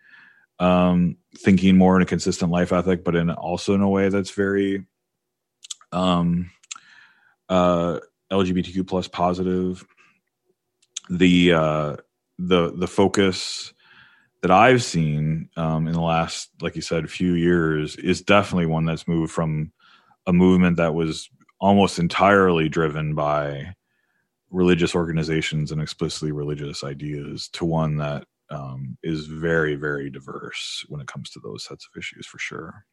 [0.61, 4.31] um thinking more in a consistent life ethic but in also in a way that's
[4.31, 4.87] very
[5.92, 6.50] um
[7.48, 7.98] uh
[8.33, 9.85] lgbtq plus positive.
[11.11, 11.96] The uh
[12.38, 13.72] the the focus
[14.42, 18.85] that I've seen um in the last like you said few years is definitely one
[18.85, 19.72] that's moved from
[20.27, 21.29] a movement that was
[21.61, 23.75] almost entirely driven by
[24.51, 31.01] religious organizations and explicitly religious ideas to one that um is very very diverse when
[31.01, 32.85] it comes to those sets of issues for sure.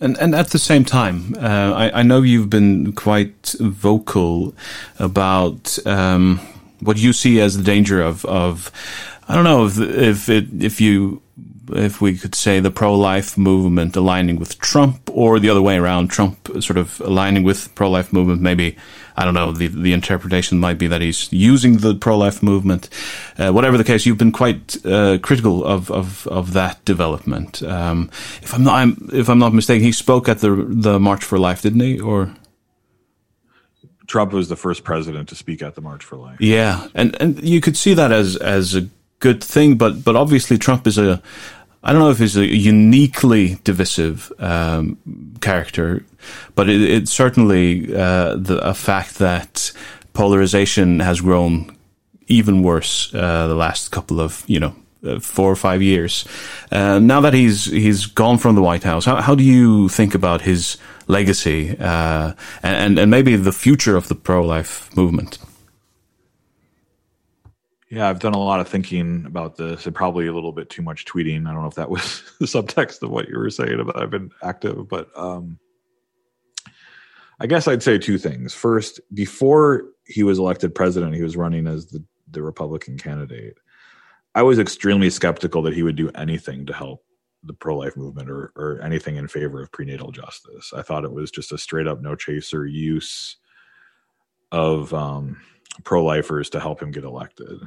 [0.00, 4.54] And and at the same time, uh, I I know you've been quite vocal
[4.98, 6.40] about um
[6.80, 8.70] what you see as the danger of of
[9.28, 11.22] I don't know if if it if you
[11.72, 16.08] if we could say the pro-life movement aligning with Trump or the other way around
[16.08, 18.76] Trump sort of aligning with pro-life movement maybe
[19.16, 22.88] I don't know the the interpretation might be that he's using the pro-life movement.
[23.38, 27.62] Uh, whatever the case you've been quite uh, critical of of of that development.
[27.62, 28.10] Um
[28.42, 31.38] if I'm not I'm if I'm not mistaken he spoke at the the March for
[31.38, 32.34] Life didn't he or?
[34.06, 36.40] Trump was the first president to speak at the March for Life.
[36.40, 40.58] Yeah and and you could see that as as a good thing but but obviously
[40.58, 41.22] Trump is a
[41.86, 44.98] I don't know if he's a uniquely divisive um,
[45.40, 46.04] character,
[46.56, 49.70] but it, it's certainly uh, the, a fact that
[50.12, 51.76] polarization has grown
[52.26, 54.74] even worse uh, the last couple of, you know,
[55.20, 56.24] four or five years.
[56.72, 60.12] Uh, now that he's he's gone from the White House, how how do you think
[60.12, 62.32] about his legacy uh,
[62.64, 65.38] and and maybe the future of the pro life movement?
[67.96, 70.82] Yeah, I've done a lot of thinking about this and probably a little bit too
[70.82, 71.48] much tweeting.
[71.48, 74.10] I don't know if that was the subtext of what you were saying about I've
[74.10, 75.58] been active, but um
[77.40, 78.52] I guess I'd say two things.
[78.52, 83.56] First, before he was elected president, he was running as the the Republican candidate.
[84.34, 87.02] I was extremely skeptical that he would do anything to help
[87.44, 90.70] the pro-life movement or or anything in favor of prenatal justice.
[90.76, 93.38] I thought it was just a straight up no chaser use
[94.52, 95.38] of um
[95.84, 97.60] pro-lifers to help him get elected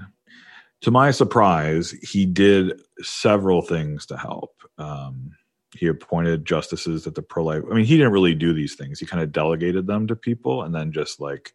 [0.81, 4.61] to my surprise, he did several things to help.
[4.77, 5.31] Um,
[5.75, 7.63] he appointed justices at the pro-life.
[7.69, 8.99] I mean, he didn't really do these things.
[8.99, 11.53] He kind of delegated them to people and then just like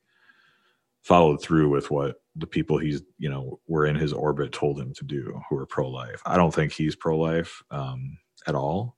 [1.03, 4.93] followed through with what the people he's, you know, were in his orbit told him
[4.95, 6.23] to do who are pro-life.
[6.27, 8.97] I don't think he's pro-life um, at all.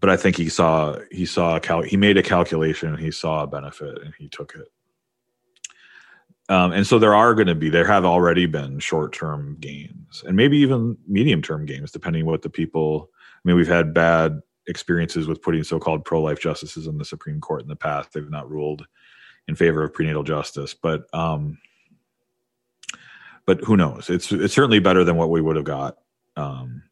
[0.00, 3.42] But I think he saw he saw a cal he made a calculation, he saw
[3.42, 4.68] a benefit and he took it.
[6.50, 10.36] Um, and so there are going to be, there have already been short-term gains and
[10.36, 15.40] maybe even medium-term gains, depending what the people, I mean, we've had bad experiences with
[15.40, 18.12] putting so-called pro-life justices in the Supreme Court in the past.
[18.12, 18.86] They've not ruled
[19.48, 21.58] in favor of prenatal justice, but, um,
[23.46, 24.10] but who knows?
[24.10, 25.96] It's, it's certainly better than what we would have got,
[26.36, 26.82] um,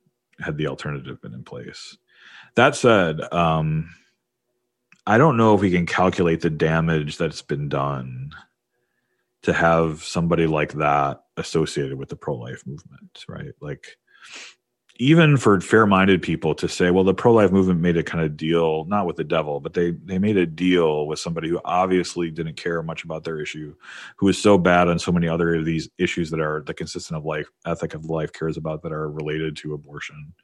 [0.40, 1.96] had the alternative been in place.
[2.54, 3.94] That said, um,
[5.06, 8.32] I don't know if we can calculate the damage that's been done
[9.42, 13.52] to have somebody like that associated with the pro-life movement, right?
[13.60, 13.96] Like
[14.96, 18.84] even for fair-minded people to say, well, the pro-life movement made a kind of deal,
[18.84, 22.56] not with the devil, but they they made a deal with somebody who obviously didn't
[22.56, 23.74] care much about their issue,
[24.16, 27.18] who is so bad on so many other of these issues that are the consistent
[27.18, 30.34] of life ethic of life cares about that are related to abortion.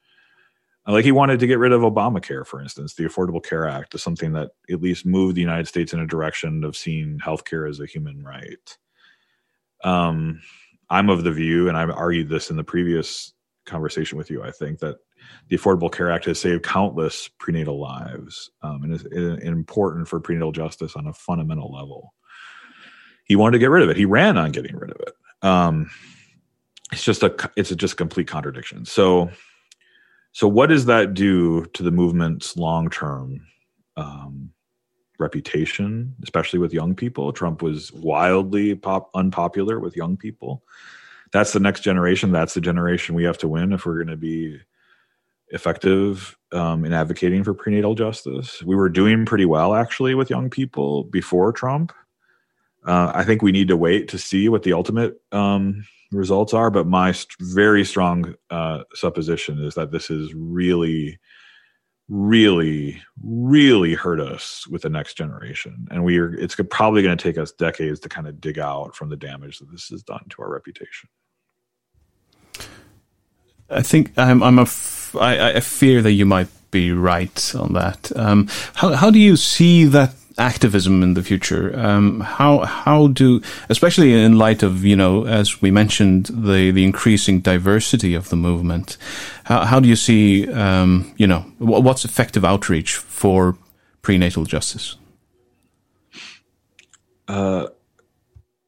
[0.86, 3.94] And like he wanted to get rid of Obamacare, for instance, the Affordable Care Act
[3.94, 7.68] is something that at least moved the United States in a direction of seeing healthcare
[7.68, 8.78] as a human right
[9.84, 10.40] um
[10.90, 13.32] i'm of the view and i've argued this in the previous
[13.66, 14.96] conversation with you i think that
[15.48, 19.04] the affordable care act has saved countless prenatal lives um and is,
[19.42, 22.14] important for prenatal justice on a fundamental level.
[23.24, 23.96] He wanted to get rid of it.
[23.96, 25.14] He ran on getting rid of it.
[25.46, 25.90] Um
[26.92, 28.84] it's just a it's a just complete contradiction.
[28.84, 29.30] So
[30.32, 33.46] so what does that do to the movement's long term
[33.96, 34.52] um
[35.18, 37.32] reputation, especially with young people.
[37.32, 40.62] Trump was wildly pop unpopular with young people.
[41.32, 42.32] That's the next generation.
[42.32, 44.58] That's the generation we have to win if we're going to be
[45.50, 48.62] effective um in advocating for prenatal justice.
[48.62, 51.92] We were doing pretty well actually with young people before Trump.
[52.86, 56.70] Uh I think we need to wait to see what the ultimate um results are,
[56.70, 61.18] but my st very strong uh supposition is that this is really
[62.08, 67.22] really really hurt us with the next generation and we are it's probably going to
[67.22, 70.24] take us decades to kind of dig out from the damage that this has done
[70.30, 71.08] to our reputation
[73.70, 77.74] I think I'm I'm a f I I fear that you might be right on
[77.74, 78.10] that.
[78.16, 83.40] Um how how do you see that activism in the future um how how do
[83.68, 88.36] especially in light of you know as we mentioned the the increasing diversity of the
[88.36, 88.96] movement
[89.44, 93.56] how how do you see um you know what's effective outreach for
[94.02, 94.96] prenatal justice?
[97.26, 97.66] Uh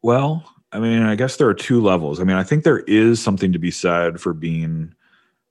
[0.03, 2.21] well i mean i guess there are two levels.
[2.21, 4.95] I mean i think there is something to be said for being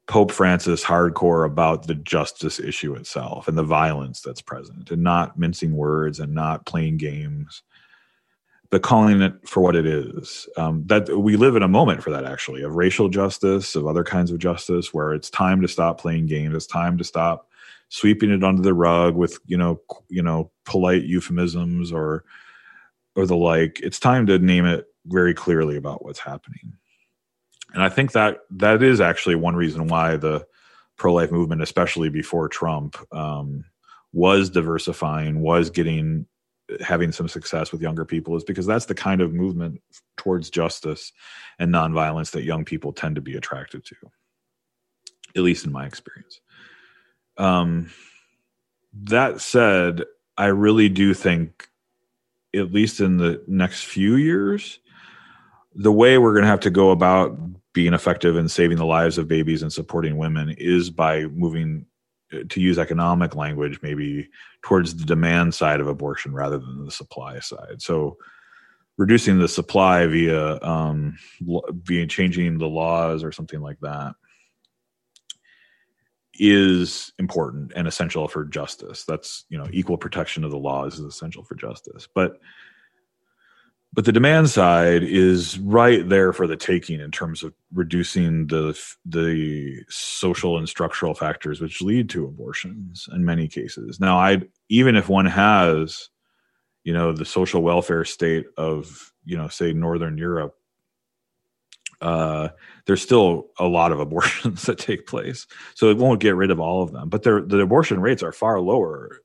[0.09, 5.39] Pope Francis hardcore about the justice issue itself and the violence that's present and not
[5.39, 7.63] mincing words and not playing games
[8.71, 10.47] but calling it for what it is.
[10.57, 14.03] Um that we live in a moment for that actually of racial justice of other
[14.03, 17.47] kinds of justice where it's time to stop playing games it's time to stop
[17.89, 22.23] sweeping it under the rug with you know you know polite euphemisms or
[23.15, 23.79] or the like.
[23.81, 26.73] It's time to name it very clearly about what's happening
[27.73, 30.45] and i think that that is actually one reason why the
[30.97, 33.63] pro life movement especially before trump um
[34.11, 36.25] was diversifying was getting
[36.81, 39.81] having some success with younger people is because that's the kind of movement
[40.17, 41.11] towards justice
[41.57, 43.95] and nonviolence that young people tend to be attracted to
[45.35, 46.41] at least in my experience.
[47.37, 47.89] Um
[48.93, 50.03] that said
[50.37, 51.69] i really do think
[52.55, 54.79] at least in the next few years
[55.75, 57.37] the way we're going to have to go about
[57.79, 61.85] being effective in saving the lives of babies and supporting women is by moving
[62.49, 64.27] to use economic language maybe
[64.61, 67.81] towards the demand side of abortion rather than the supply side.
[67.81, 68.17] So
[68.97, 74.13] reducing the supply via um via changing the laws or something like that
[76.33, 79.05] is important and essential for justice.
[79.05, 82.09] That's you know equal protection of the laws is essential for justice.
[82.13, 82.39] But
[83.91, 88.79] but the demand side is right there for the taking in terms of reducing the
[89.05, 93.99] the social and structural factors which lead to abortions in many cases.
[93.99, 96.09] Now i even if one has
[96.83, 100.55] you know the social welfare state of you know say northern europe
[102.01, 102.49] uh
[102.85, 105.47] there's still a lot of abortions that take place.
[105.73, 107.09] So it won't get rid of all of them.
[107.09, 109.19] But their the abortion rates are far lower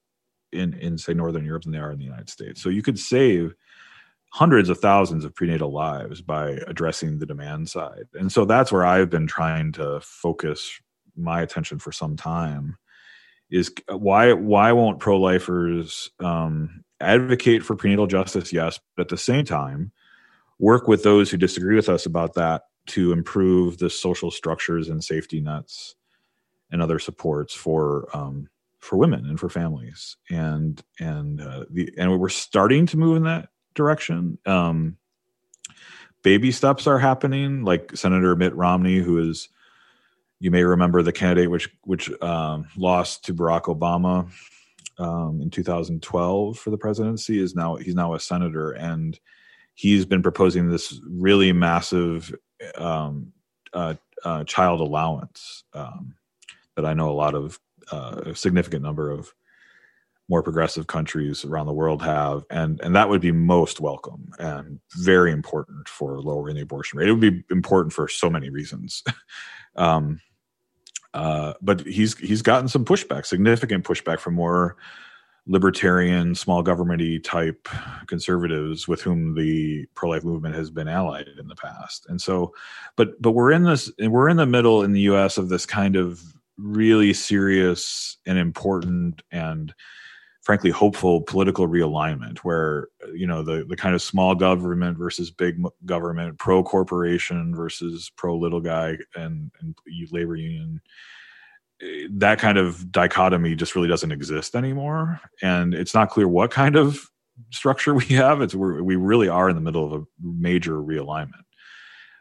[0.53, 2.63] in in say northern europe than they are in the united states.
[2.63, 3.55] So you could save
[4.35, 8.09] hundreds of thousands of prenatal lives by addressing the demand side.
[8.15, 10.81] And so that's where I've been trying to focus
[11.15, 12.77] my attention for some time
[13.49, 19.45] is why why won't pro-lifers um advocate for prenatal justice yes, but at the same
[19.45, 19.93] time
[20.59, 25.05] work with those who disagree with us about that to improve the social structures and
[25.05, 25.95] safety nets
[26.73, 28.49] and other supports for um
[28.81, 33.23] for women and for families and and uh, the and we're starting to move in
[33.23, 34.39] that direction.
[34.47, 34.97] Um
[36.25, 39.49] baby steps are happening like Senator Mitt Romney who is
[40.41, 44.31] you may remember the candidate which which um lost to Barack Obama
[44.99, 49.21] um in 2012 for the presidency is now he's now a senator and
[49.75, 52.35] he's been proposing this really massive
[52.77, 53.33] um
[53.73, 53.95] uh
[54.25, 56.15] uh child allowance um
[56.77, 57.61] that I know a lot of
[57.93, 59.33] uh a significant number of
[60.29, 64.81] more progressive countries around the world have and and that would be most welcome and
[64.97, 67.09] very important for lowering the abortion rate.
[67.09, 69.03] It would be important for so many reasons.
[69.77, 70.21] Um
[71.15, 74.77] uh but he's he's gotten some pushback significant pushback from more
[75.49, 77.69] libertarian small governmenty type
[78.07, 82.07] conservatives with whom the pro life movement has been allied in the past.
[82.09, 82.55] And so
[82.95, 85.97] but but we're in this we're in the middle in the US of this kind
[85.97, 86.23] of
[86.57, 90.04] really serious and important and uh
[90.45, 95.61] frankly hopeful political realignment where you know the the kind of small government versus big
[95.85, 99.75] government pro corporation versus pro little guy and and
[100.13, 100.81] labor union
[102.11, 105.21] that kind of dichotomy just really doesn't exist anymore.
[105.43, 107.09] And it's not clear what kind of
[107.51, 108.41] structure we have.
[108.41, 111.43] It's we we really are in the middle of a major realignment.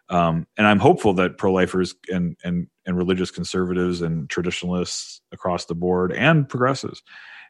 [0.09, 5.65] Um and i'm hopeful that pro lifers and and and religious conservatives and traditionalists across
[5.65, 7.01] the board and progressives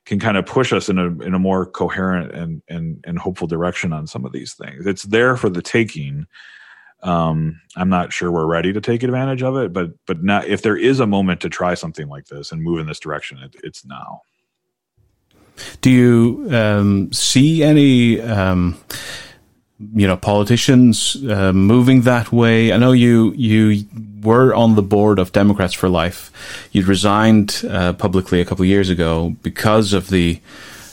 [0.06, 3.48] can kind of push us in a in a more coherent and and and hopeful
[3.48, 4.86] direction on some of these things.
[4.86, 6.26] It's there for the taking.
[7.02, 10.62] Um I'm not sure we're ready to take advantage of it, but but now if
[10.62, 13.56] there is a moment to try something like this and move in this direction, it,
[13.64, 14.22] it's now.
[15.82, 18.78] Do you um see any um
[19.94, 22.72] you know politicians uh, moving that way.
[22.72, 23.86] I know you you
[24.22, 26.32] were on the board of democrats for life.
[26.72, 30.40] You resigned uh, publicly a couple of years ago because of the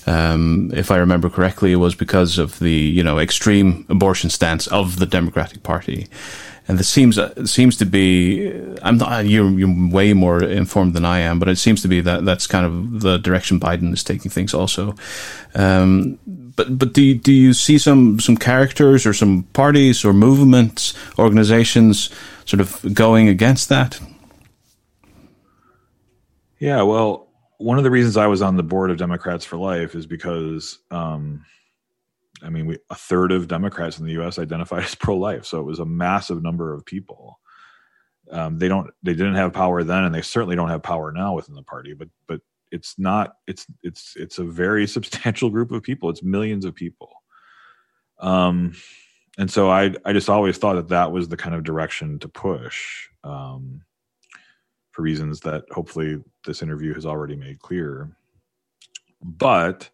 [0.06, 4.66] um if i remember correctly it was because of the you know extreme abortion stance
[4.68, 6.08] of the democratic party.
[6.68, 8.50] And it seems uh, seems to be
[8.82, 12.00] i'm not you're, you're way more informed than i am but it seems to be
[12.00, 14.94] that that's kind of the direction biden is taking things also.
[15.54, 16.18] Um
[16.60, 22.10] But but do do you see some some characters or some parties or movements, organizations
[22.44, 23.98] sort of going against that?
[26.58, 29.94] Yeah, well, one of the reasons I was on the board of Democrats for Life
[29.94, 31.46] is because um
[32.42, 35.64] I mean, we a third of Democrats in the US identified as pro-life, so it
[35.64, 37.40] was a massive number of people.
[38.30, 41.32] Um they don't they didn't have power then and they certainly don't have power now
[41.32, 45.82] within the party, but but it's not it's it's it's a very substantial group of
[45.82, 46.10] people.
[46.10, 47.10] It's millions of people.
[48.18, 48.74] Um
[49.38, 52.28] and so i i just always thought that that was the kind of direction to
[52.28, 53.82] push um
[54.90, 58.10] for reasons that hopefully this interview has already made clear.
[59.22, 59.88] But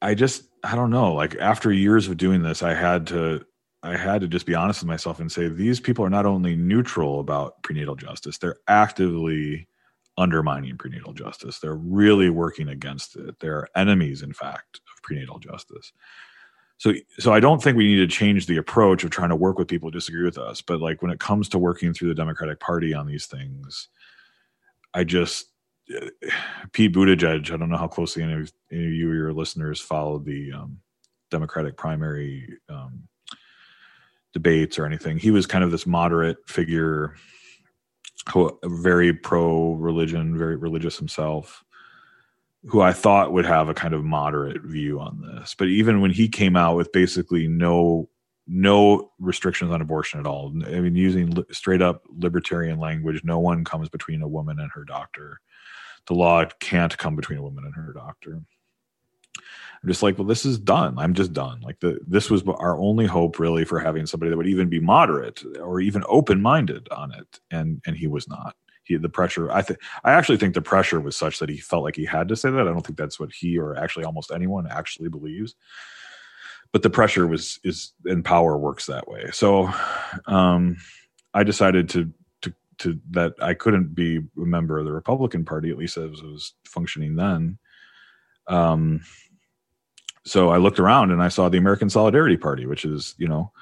[0.00, 3.44] i just i don't know like after years of doing this i had to
[3.82, 6.56] I had to just be honest with myself and say these people are not only
[6.56, 9.68] neutral about prenatal justice they're actively
[10.16, 11.58] undermining prenatal justice.
[11.58, 13.38] They're really working against it.
[13.40, 15.92] They're enemies in fact of prenatal justice.
[16.78, 19.58] So so I don't think we need to change the approach of trying to work
[19.58, 22.14] with people who disagree with us, but like when it comes to working through the
[22.14, 23.88] Democratic Party on these things,
[24.92, 25.46] I just
[26.72, 29.80] Pete Buttigieg, I don't know how closely any of, any of you or your listeners
[29.80, 30.78] followed the um
[31.30, 33.08] Democratic primary um
[34.32, 35.16] debates or anything.
[35.16, 37.14] He was kind of this moderate figure
[38.32, 41.64] who very pro religion, very religious himself,
[42.66, 45.54] who I thought would have a kind of moderate view on this.
[45.56, 48.08] But even when he came out with basically no
[48.46, 50.52] no restrictions on abortion at all.
[50.66, 54.70] I mean using li straight up libertarian language, no one comes between a woman and
[54.74, 55.40] her doctor.
[56.06, 58.42] The law can't come between a woman and her doctor.
[59.84, 60.98] I'm just like, well, this is done.
[60.98, 61.60] I'm just done.
[61.60, 64.80] Like the this was our only hope really for having somebody that would even be
[64.80, 68.56] moderate or even open-minded on it and and he was not.
[68.84, 71.84] He the pressure I think I actually think the pressure was such that he felt
[71.84, 72.62] like he had to say that.
[72.62, 75.54] I don't think that's what he or actually almost anyone actually believes.
[76.72, 79.26] But the pressure was is and power works that way.
[79.32, 79.70] So
[80.26, 80.78] um
[81.34, 82.10] I decided to
[82.40, 86.20] to to that I couldn't be a member of the Republican Party at least as
[86.20, 87.58] it was functioning then.
[88.46, 89.02] Um
[90.24, 93.52] so I looked around and I saw the American Solidarity Party, which is, you know,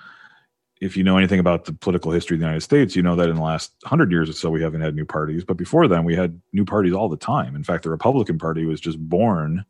[0.81, 3.29] if you know anything about the political history of the United States, you know that
[3.29, 6.05] in the last 100 years or so we haven't had new parties, but before then
[6.05, 7.55] we had new parties all the time.
[7.55, 9.65] In fact, the Republican Party was just born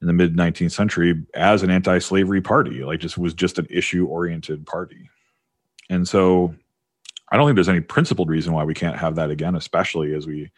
[0.00, 4.66] in the mid 19th century as an anti-slavery party, like just was just an issue-oriented
[4.66, 5.08] party.
[5.88, 6.54] And so
[7.30, 10.26] I don't think there's any principled reason why we can't have that again, especially as
[10.26, 10.50] we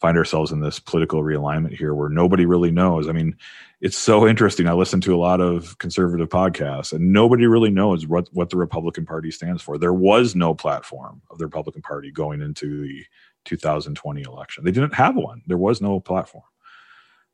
[0.00, 3.08] find ourselves in this political realignment here where nobody really knows.
[3.08, 3.36] I mean,
[3.84, 4.66] it's so interesting.
[4.66, 8.56] I listen to a lot of conservative podcasts and nobody really knows what what the
[8.56, 9.76] Republican Party stands for.
[9.76, 13.04] There was no platform of the Republican Party going into the
[13.44, 14.64] 2020 election.
[14.64, 15.42] They didn't have one.
[15.46, 16.44] There was no platform.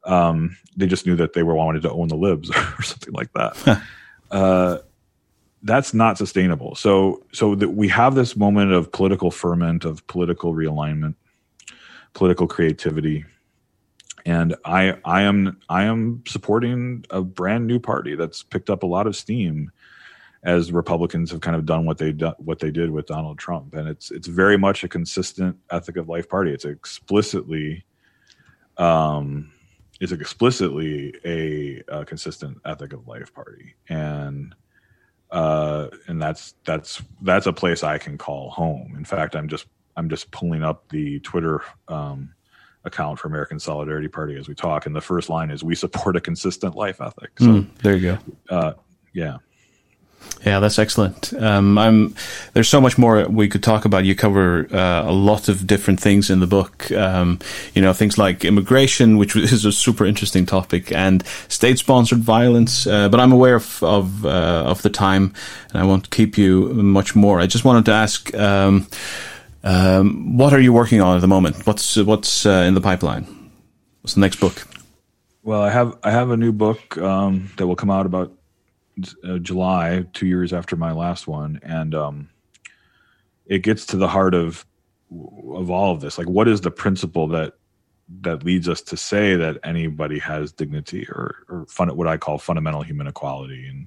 [0.04, 3.32] Um they just knew that they were wanted to own the libs or something like
[3.34, 3.82] that.
[4.32, 4.78] uh
[5.62, 6.74] that's not sustainable.
[6.74, 11.14] So so that we have this moment of political ferment of political realignment,
[12.12, 13.24] political creativity
[14.26, 18.86] and i i am i am supporting a brand new party that's picked up a
[18.86, 19.70] lot of steam
[20.42, 23.74] as republicans have kind of done what they done what they did with Donald Trump.
[23.74, 26.52] And it's it's very much a consistent ethic of life party.
[26.52, 27.84] It's explicitly
[28.78, 29.52] um
[30.00, 33.74] it's explicitly a, a consistent ethic of life party.
[33.88, 34.54] And
[35.30, 38.94] uh and that's that's that's a place i can call home.
[38.96, 39.66] In fact i'm just
[39.96, 42.34] i'm just pulling up the twitter um
[42.84, 46.16] account for American Solidarity Party as we talk and the first line is we support
[46.16, 47.30] a consistent life ethic.
[47.38, 48.56] So mm, there you go.
[48.56, 48.72] Uh
[49.12, 49.38] yeah.
[50.44, 51.34] Yeah, that's excellent.
[51.34, 52.14] Um I'm
[52.54, 54.04] there's so much more we could talk about.
[54.04, 56.90] You cover uh, a lot of different things in the book.
[56.92, 57.38] Um
[57.74, 63.10] you know, things like immigration, which is a super interesting topic and state-sponsored violence, uh,
[63.10, 65.34] but I'm aware of of uh, of the time
[65.70, 67.40] and I won't keep you much more.
[67.40, 68.86] I just wanted to ask um
[69.62, 71.66] Um, what are you working on at the moment?
[71.66, 73.24] What's what's uh, in the pipeline?
[74.00, 74.66] What's the next book?
[75.42, 78.32] Well, I have I have a new book um that will come out about
[79.24, 82.30] uh, July, 2 years after my last one, and um
[83.46, 84.64] it gets to the heart of
[85.10, 86.18] of all of this.
[86.18, 87.54] Like what is the principle that
[88.22, 92.38] that leads us to say that anybody has dignity or or fun what I call
[92.38, 93.86] fundamental human equality and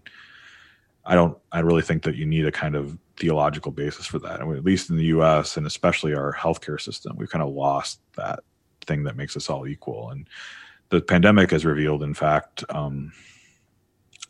[1.06, 4.41] I don't I really think that you need a kind of theological basis for that.
[4.41, 7.99] And at least in the US and especially our healthcare system, we've kind of lost
[8.16, 8.39] that
[8.86, 10.09] thing that makes us all equal.
[10.09, 10.28] And
[10.89, 13.11] the pandemic has revealed in fact um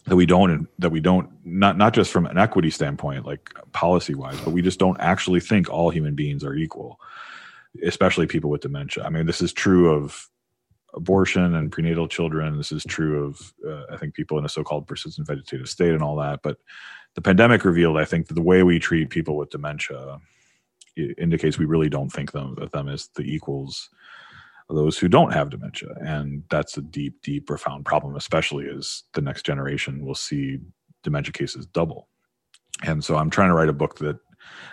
[0.05, 4.13] that we don't that we don't not not just from an equity standpoint like policy
[4.13, 6.99] wise, but we just don't actually think all human beings are equal,
[7.83, 9.03] especially people with dementia.
[9.03, 10.29] I mean, this is true of
[10.93, 12.57] abortion and prenatal children.
[12.57, 16.03] This is true of uh, I think people in a so-called persistent vegetative state and
[16.03, 16.57] all that, but
[17.15, 20.19] the pandemic revealed i think that the way we treat people with dementia
[21.17, 23.89] indicates we really don't think them of them as the equals
[24.69, 29.03] of those who don't have dementia and that's a deep deep profound problem especially as
[29.13, 30.59] the next generation will see
[31.03, 32.07] dementia cases double
[32.83, 34.17] and so i'm trying to write a book that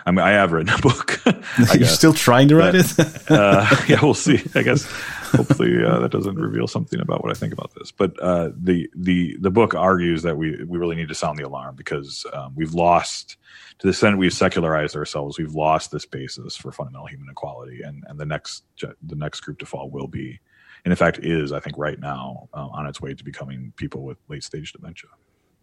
[0.05, 1.21] I mean, I have written a book.
[1.73, 3.21] You're still trying to write but, it?
[3.31, 4.41] uh, yeah, we'll see.
[4.55, 4.85] I guess
[5.31, 7.91] hopefully uh, that doesn't reveal something about what I think about this.
[7.91, 11.45] But uh, the the the book argues that we we really need to sound the
[11.45, 13.37] alarm because um, we've lost
[13.79, 18.03] to the extent we've secularized ourselves, we've lost this basis for fundamental human equality, and
[18.07, 20.39] and the next the next group to fall will be,
[20.85, 24.03] and in fact is I think right now uh, on its way to becoming people
[24.03, 25.09] with late stage dementia.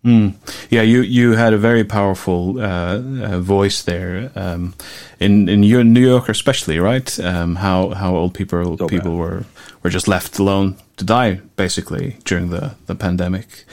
[0.04, 0.34] Mm.
[0.70, 4.74] Yeah, you you had a very powerful uh, uh voice there um
[5.18, 7.18] in in your New York especially, right?
[7.20, 9.18] Um how how old people so people bad.
[9.18, 9.44] were
[9.82, 13.64] were just left alone to die basically during the the pandemic.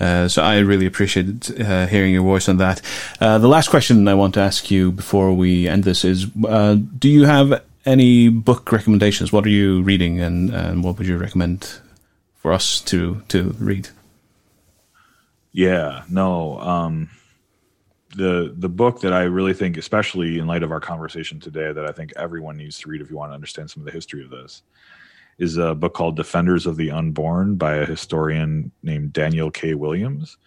[0.00, 2.80] Uh, so I really appreciated uh, hearing your voice on that.
[3.20, 6.76] Uh, the last question I want to ask you before we end this is uh,
[6.98, 9.32] do you have any book recommendations?
[9.32, 11.80] What are you reading and, and what would you recommend
[12.36, 13.88] for us to, to read?
[15.52, 16.60] Yeah, no.
[16.60, 17.10] Um
[18.16, 21.84] the the book that I really think especially in light of our conversation today that
[21.84, 24.24] I think everyone needs to read if you want to understand some of the history
[24.24, 24.62] of this
[25.38, 29.74] is a book called Defenders of the Unborn by a historian named Daniel K.
[29.74, 30.38] Williams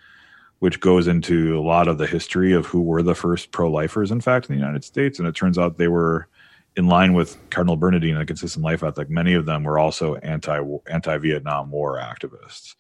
[0.62, 4.22] which goes into a lot of the history of who were the first pro-lifers in
[4.22, 5.18] fact in the United States.
[5.18, 6.28] And it turns out they were
[6.76, 9.10] in line with Cardinal Bernardine and the consistent life ethic.
[9.10, 12.76] Many of them were also anti anti-Vietnam War activists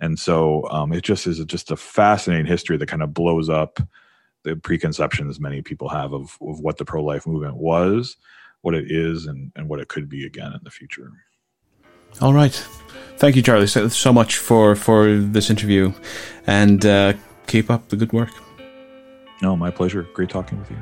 [0.00, 3.80] and so um it just is just a fascinating history that kind of blows up
[4.44, 8.16] the preconceptions many people have of of what the pro life movement was
[8.62, 11.10] what it is and and what it could be again in the future
[12.20, 12.54] All right.
[13.16, 15.92] Thank you Charlie so, so much for for this interview
[16.46, 17.12] and uh
[17.46, 18.30] keep up the good work.
[19.42, 20.06] No, my pleasure.
[20.14, 20.78] Great talking with you.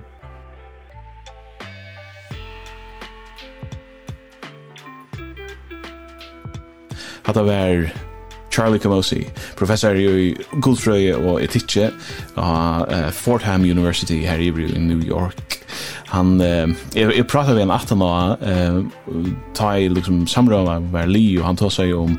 [7.24, 8.11] Hatta var
[8.52, 9.22] Charlie Calosi,
[9.56, 11.88] professor i kulturøye og etikje
[12.36, 15.58] av uh, Fordham University her i Bru i New York.
[16.12, 21.08] Han, uh, jeg, jeg pratet med en at han uh, ta i liksom samråd med
[21.08, 22.12] li, og han tar seg om,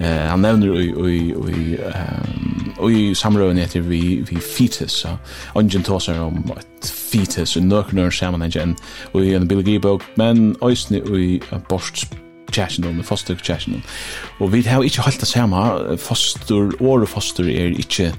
[0.00, 5.14] uh, han nevner i, i, i, um, i samråden etter vi, vi fetus, så
[5.54, 8.74] ungen tar seg om et fetus, og nøkner sammenhengen,
[9.14, 11.36] og i en biologibok, men også i
[11.70, 13.82] bortspøk, kjæsjen og foster kjæsjen.
[14.40, 18.12] Og vi har ikke holdt det samme, foster, år og foster er ikke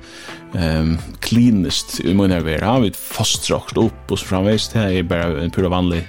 [0.53, 2.65] um, klinest i munnen av er.
[2.81, 6.03] vi foster akkurat opp og så framveist, det er bare en pura vanlig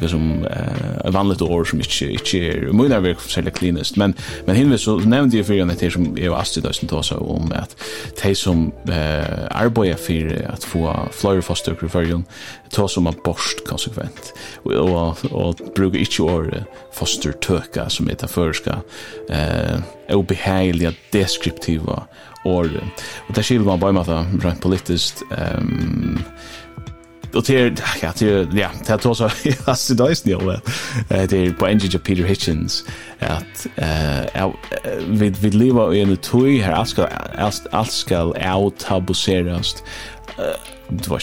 [0.00, 3.96] lika som eh vanligt år som inte inte är mycket mina verk för sälja kliniskt
[3.96, 4.14] men
[4.46, 7.16] men hinvis så nämnde ju för en det som är vast i som då så
[7.16, 7.76] om att
[8.22, 12.24] det som eh arbetar för att få flower foster referion
[12.70, 14.34] ta som en borst konsekvent.
[14.62, 18.80] Och och och brukar inte år foster turka som heter förska
[19.28, 19.80] eh
[20.16, 22.02] obehagliga deskriptiva
[22.44, 22.70] år
[23.28, 26.22] och där skiljer man bara med att rent politiskt ehm um,
[27.34, 29.30] Och det ja, det ja, det har också
[29.66, 30.60] hast det nice nu.
[31.10, 32.84] Eh det är på engine Peter Hitchens
[33.20, 34.50] att eh
[35.08, 37.08] vid vid leva i en tui här allt ska
[37.70, 38.22] allt ska
[38.54, 39.84] out tabuserast.
[40.88, 41.22] Det var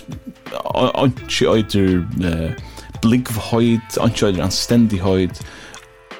[0.93, 2.07] anchi öter
[3.01, 5.31] blinkvhöjd, anchi öter anständighöjd.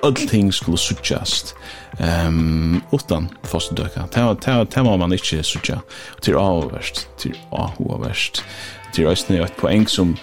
[0.02, 1.56] Allting skulle suttjast.
[2.00, 4.08] Ehm utan fast döka.
[4.14, 5.82] Det var man inte suttja.
[6.22, 8.44] Till avvärst, till avvärst
[8.96, 10.16] det til Østene, et poeng som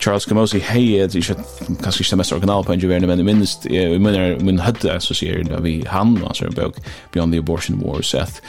[0.00, 1.34] Charles Gamosi hei, det er
[1.82, 5.42] kanskje ikke det mest originale poeng i verden, men minst, jeg mener, min hødde assosierer
[5.42, 6.78] det vi han, altså en bøk,
[7.12, 8.40] Beyond the Abortion Wars, at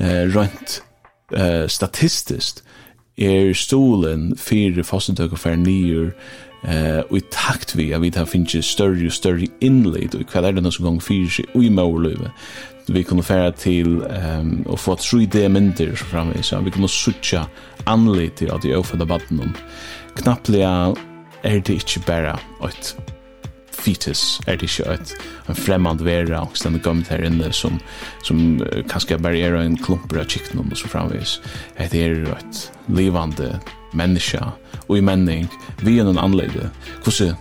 [0.00, 0.82] uh, rønt
[1.36, 2.64] uh, statistisk
[3.18, 6.10] er stolen fire fastentøkker for nyer,
[6.66, 10.40] eh uh, i takt vi at vi har finnst større og større innleid og hva
[10.40, 12.30] er det noen som gong fyrir seg og i måløyve
[12.88, 17.46] vi kunne fære til um, og få 3D-myndir så framme, så vi kunne sutja
[17.86, 19.54] anlig til at jeg overfødde baden om.
[20.16, 20.94] Knapplega
[21.42, 22.96] er det ikke bare et
[23.72, 25.14] fetus, er det ikke et
[25.48, 27.80] en fremmand vera og stendig gomt her inne som,
[28.26, 31.20] som uh, kanskje bare er en klumper av kiknum og så framme,
[31.90, 33.60] Det er et livande
[33.94, 34.52] menneska
[34.88, 35.48] og i menning,
[35.82, 36.70] vi er noen anleide.
[37.02, 37.34] Hvordan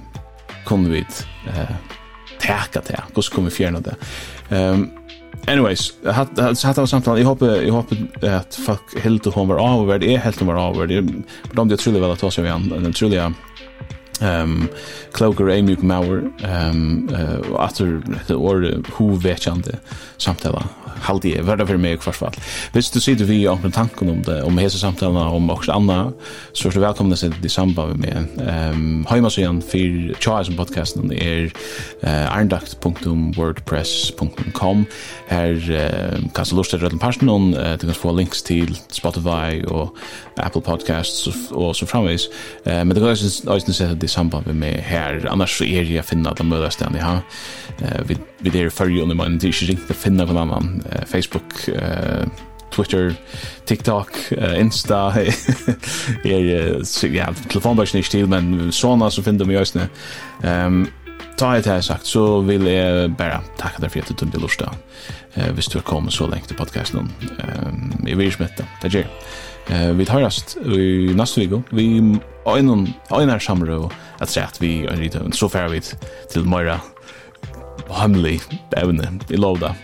[0.65, 1.05] kunne vi
[1.47, 1.75] uh,
[2.39, 3.01] teka det?
[3.13, 3.95] Hvordan kunne vi fjerne det?
[4.49, 5.04] Um,
[5.47, 7.19] Anyways, hat hat av samtal.
[7.19, 10.03] Jag hoppas jag hoppas att fuck helt och hon var avvärd.
[10.03, 10.89] Är helt och var avvärd.
[10.89, 11.23] Men
[11.53, 12.69] de det tror jag väl att ta sig igen.
[12.69, 13.33] Den tror jag
[14.21, 14.69] Ehm
[15.13, 18.61] Cloaker Amy Mauer ehm eh after the or
[18.95, 19.79] who vetchande
[20.17, 20.63] samtala
[21.05, 22.33] haldi er verða fyrir meg kvar fall.
[22.73, 26.11] Hvis du sitter vi om tanken om det om hesa samtala om og anna
[26.53, 28.15] så er du velkomna til det samband við meg.
[28.39, 31.49] Ehm heimasíðan fyrir Charles and podcasten er
[32.03, 34.85] uh, arndakt.wordpress.com
[35.29, 39.65] her uh, kan du lusta til parten on uh, du kan få links til Spotify
[39.67, 39.97] og
[40.37, 42.29] Apple Podcasts og, og så framvis.
[42.65, 43.65] uh, men det går også også
[44.05, 45.21] i samband med meg her.
[45.29, 47.23] annars så er jeg finna at alla møtes den jeg har
[48.07, 51.67] vi, vi är förr under man det er ikke riktigt å finne noen annan Facebook
[51.69, 52.25] eh,
[52.75, 53.15] Twitter,
[53.65, 55.13] TikTok, uh, Insta,
[56.25, 56.81] er,
[57.13, 59.87] ja, telefonbørsen er til, men sånne som finner dem i øsne.
[60.43, 60.83] Um,
[61.39, 64.43] ta et her sagt, så vil jeg bare takke deg for at du tog til
[64.43, 64.75] Lorstad,
[65.37, 67.07] uh, hvis du har kommet så lengt til podcasten.
[67.39, 68.79] Um, jeg vil ikke møte deg.
[68.83, 69.11] Det gjør
[69.67, 71.63] Eh, vi tar oss i neste video.
[71.69, 75.81] Vi har en her samråd at se at vi är lite så färd vi
[76.31, 76.79] til Moira
[77.89, 78.41] hemmelig
[78.77, 79.19] evne.
[79.29, 79.75] Jeg lover det.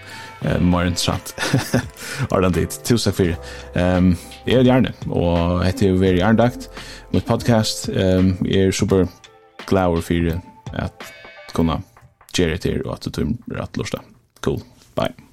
[0.42, 1.36] Eh, mer interessant.
[2.32, 2.80] Arden dit.
[2.84, 3.34] Tusen for.
[3.76, 6.70] Um, jeg er gjerne, og heter jo Veri Arndakt.
[7.14, 9.06] Mitt podcast um, er super
[9.68, 10.42] glad for
[10.74, 11.12] at
[11.54, 11.82] kunne
[12.34, 14.02] gjøre det til, og at du tømmer at lortet.
[14.42, 14.62] Cool.
[14.96, 15.31] Bye.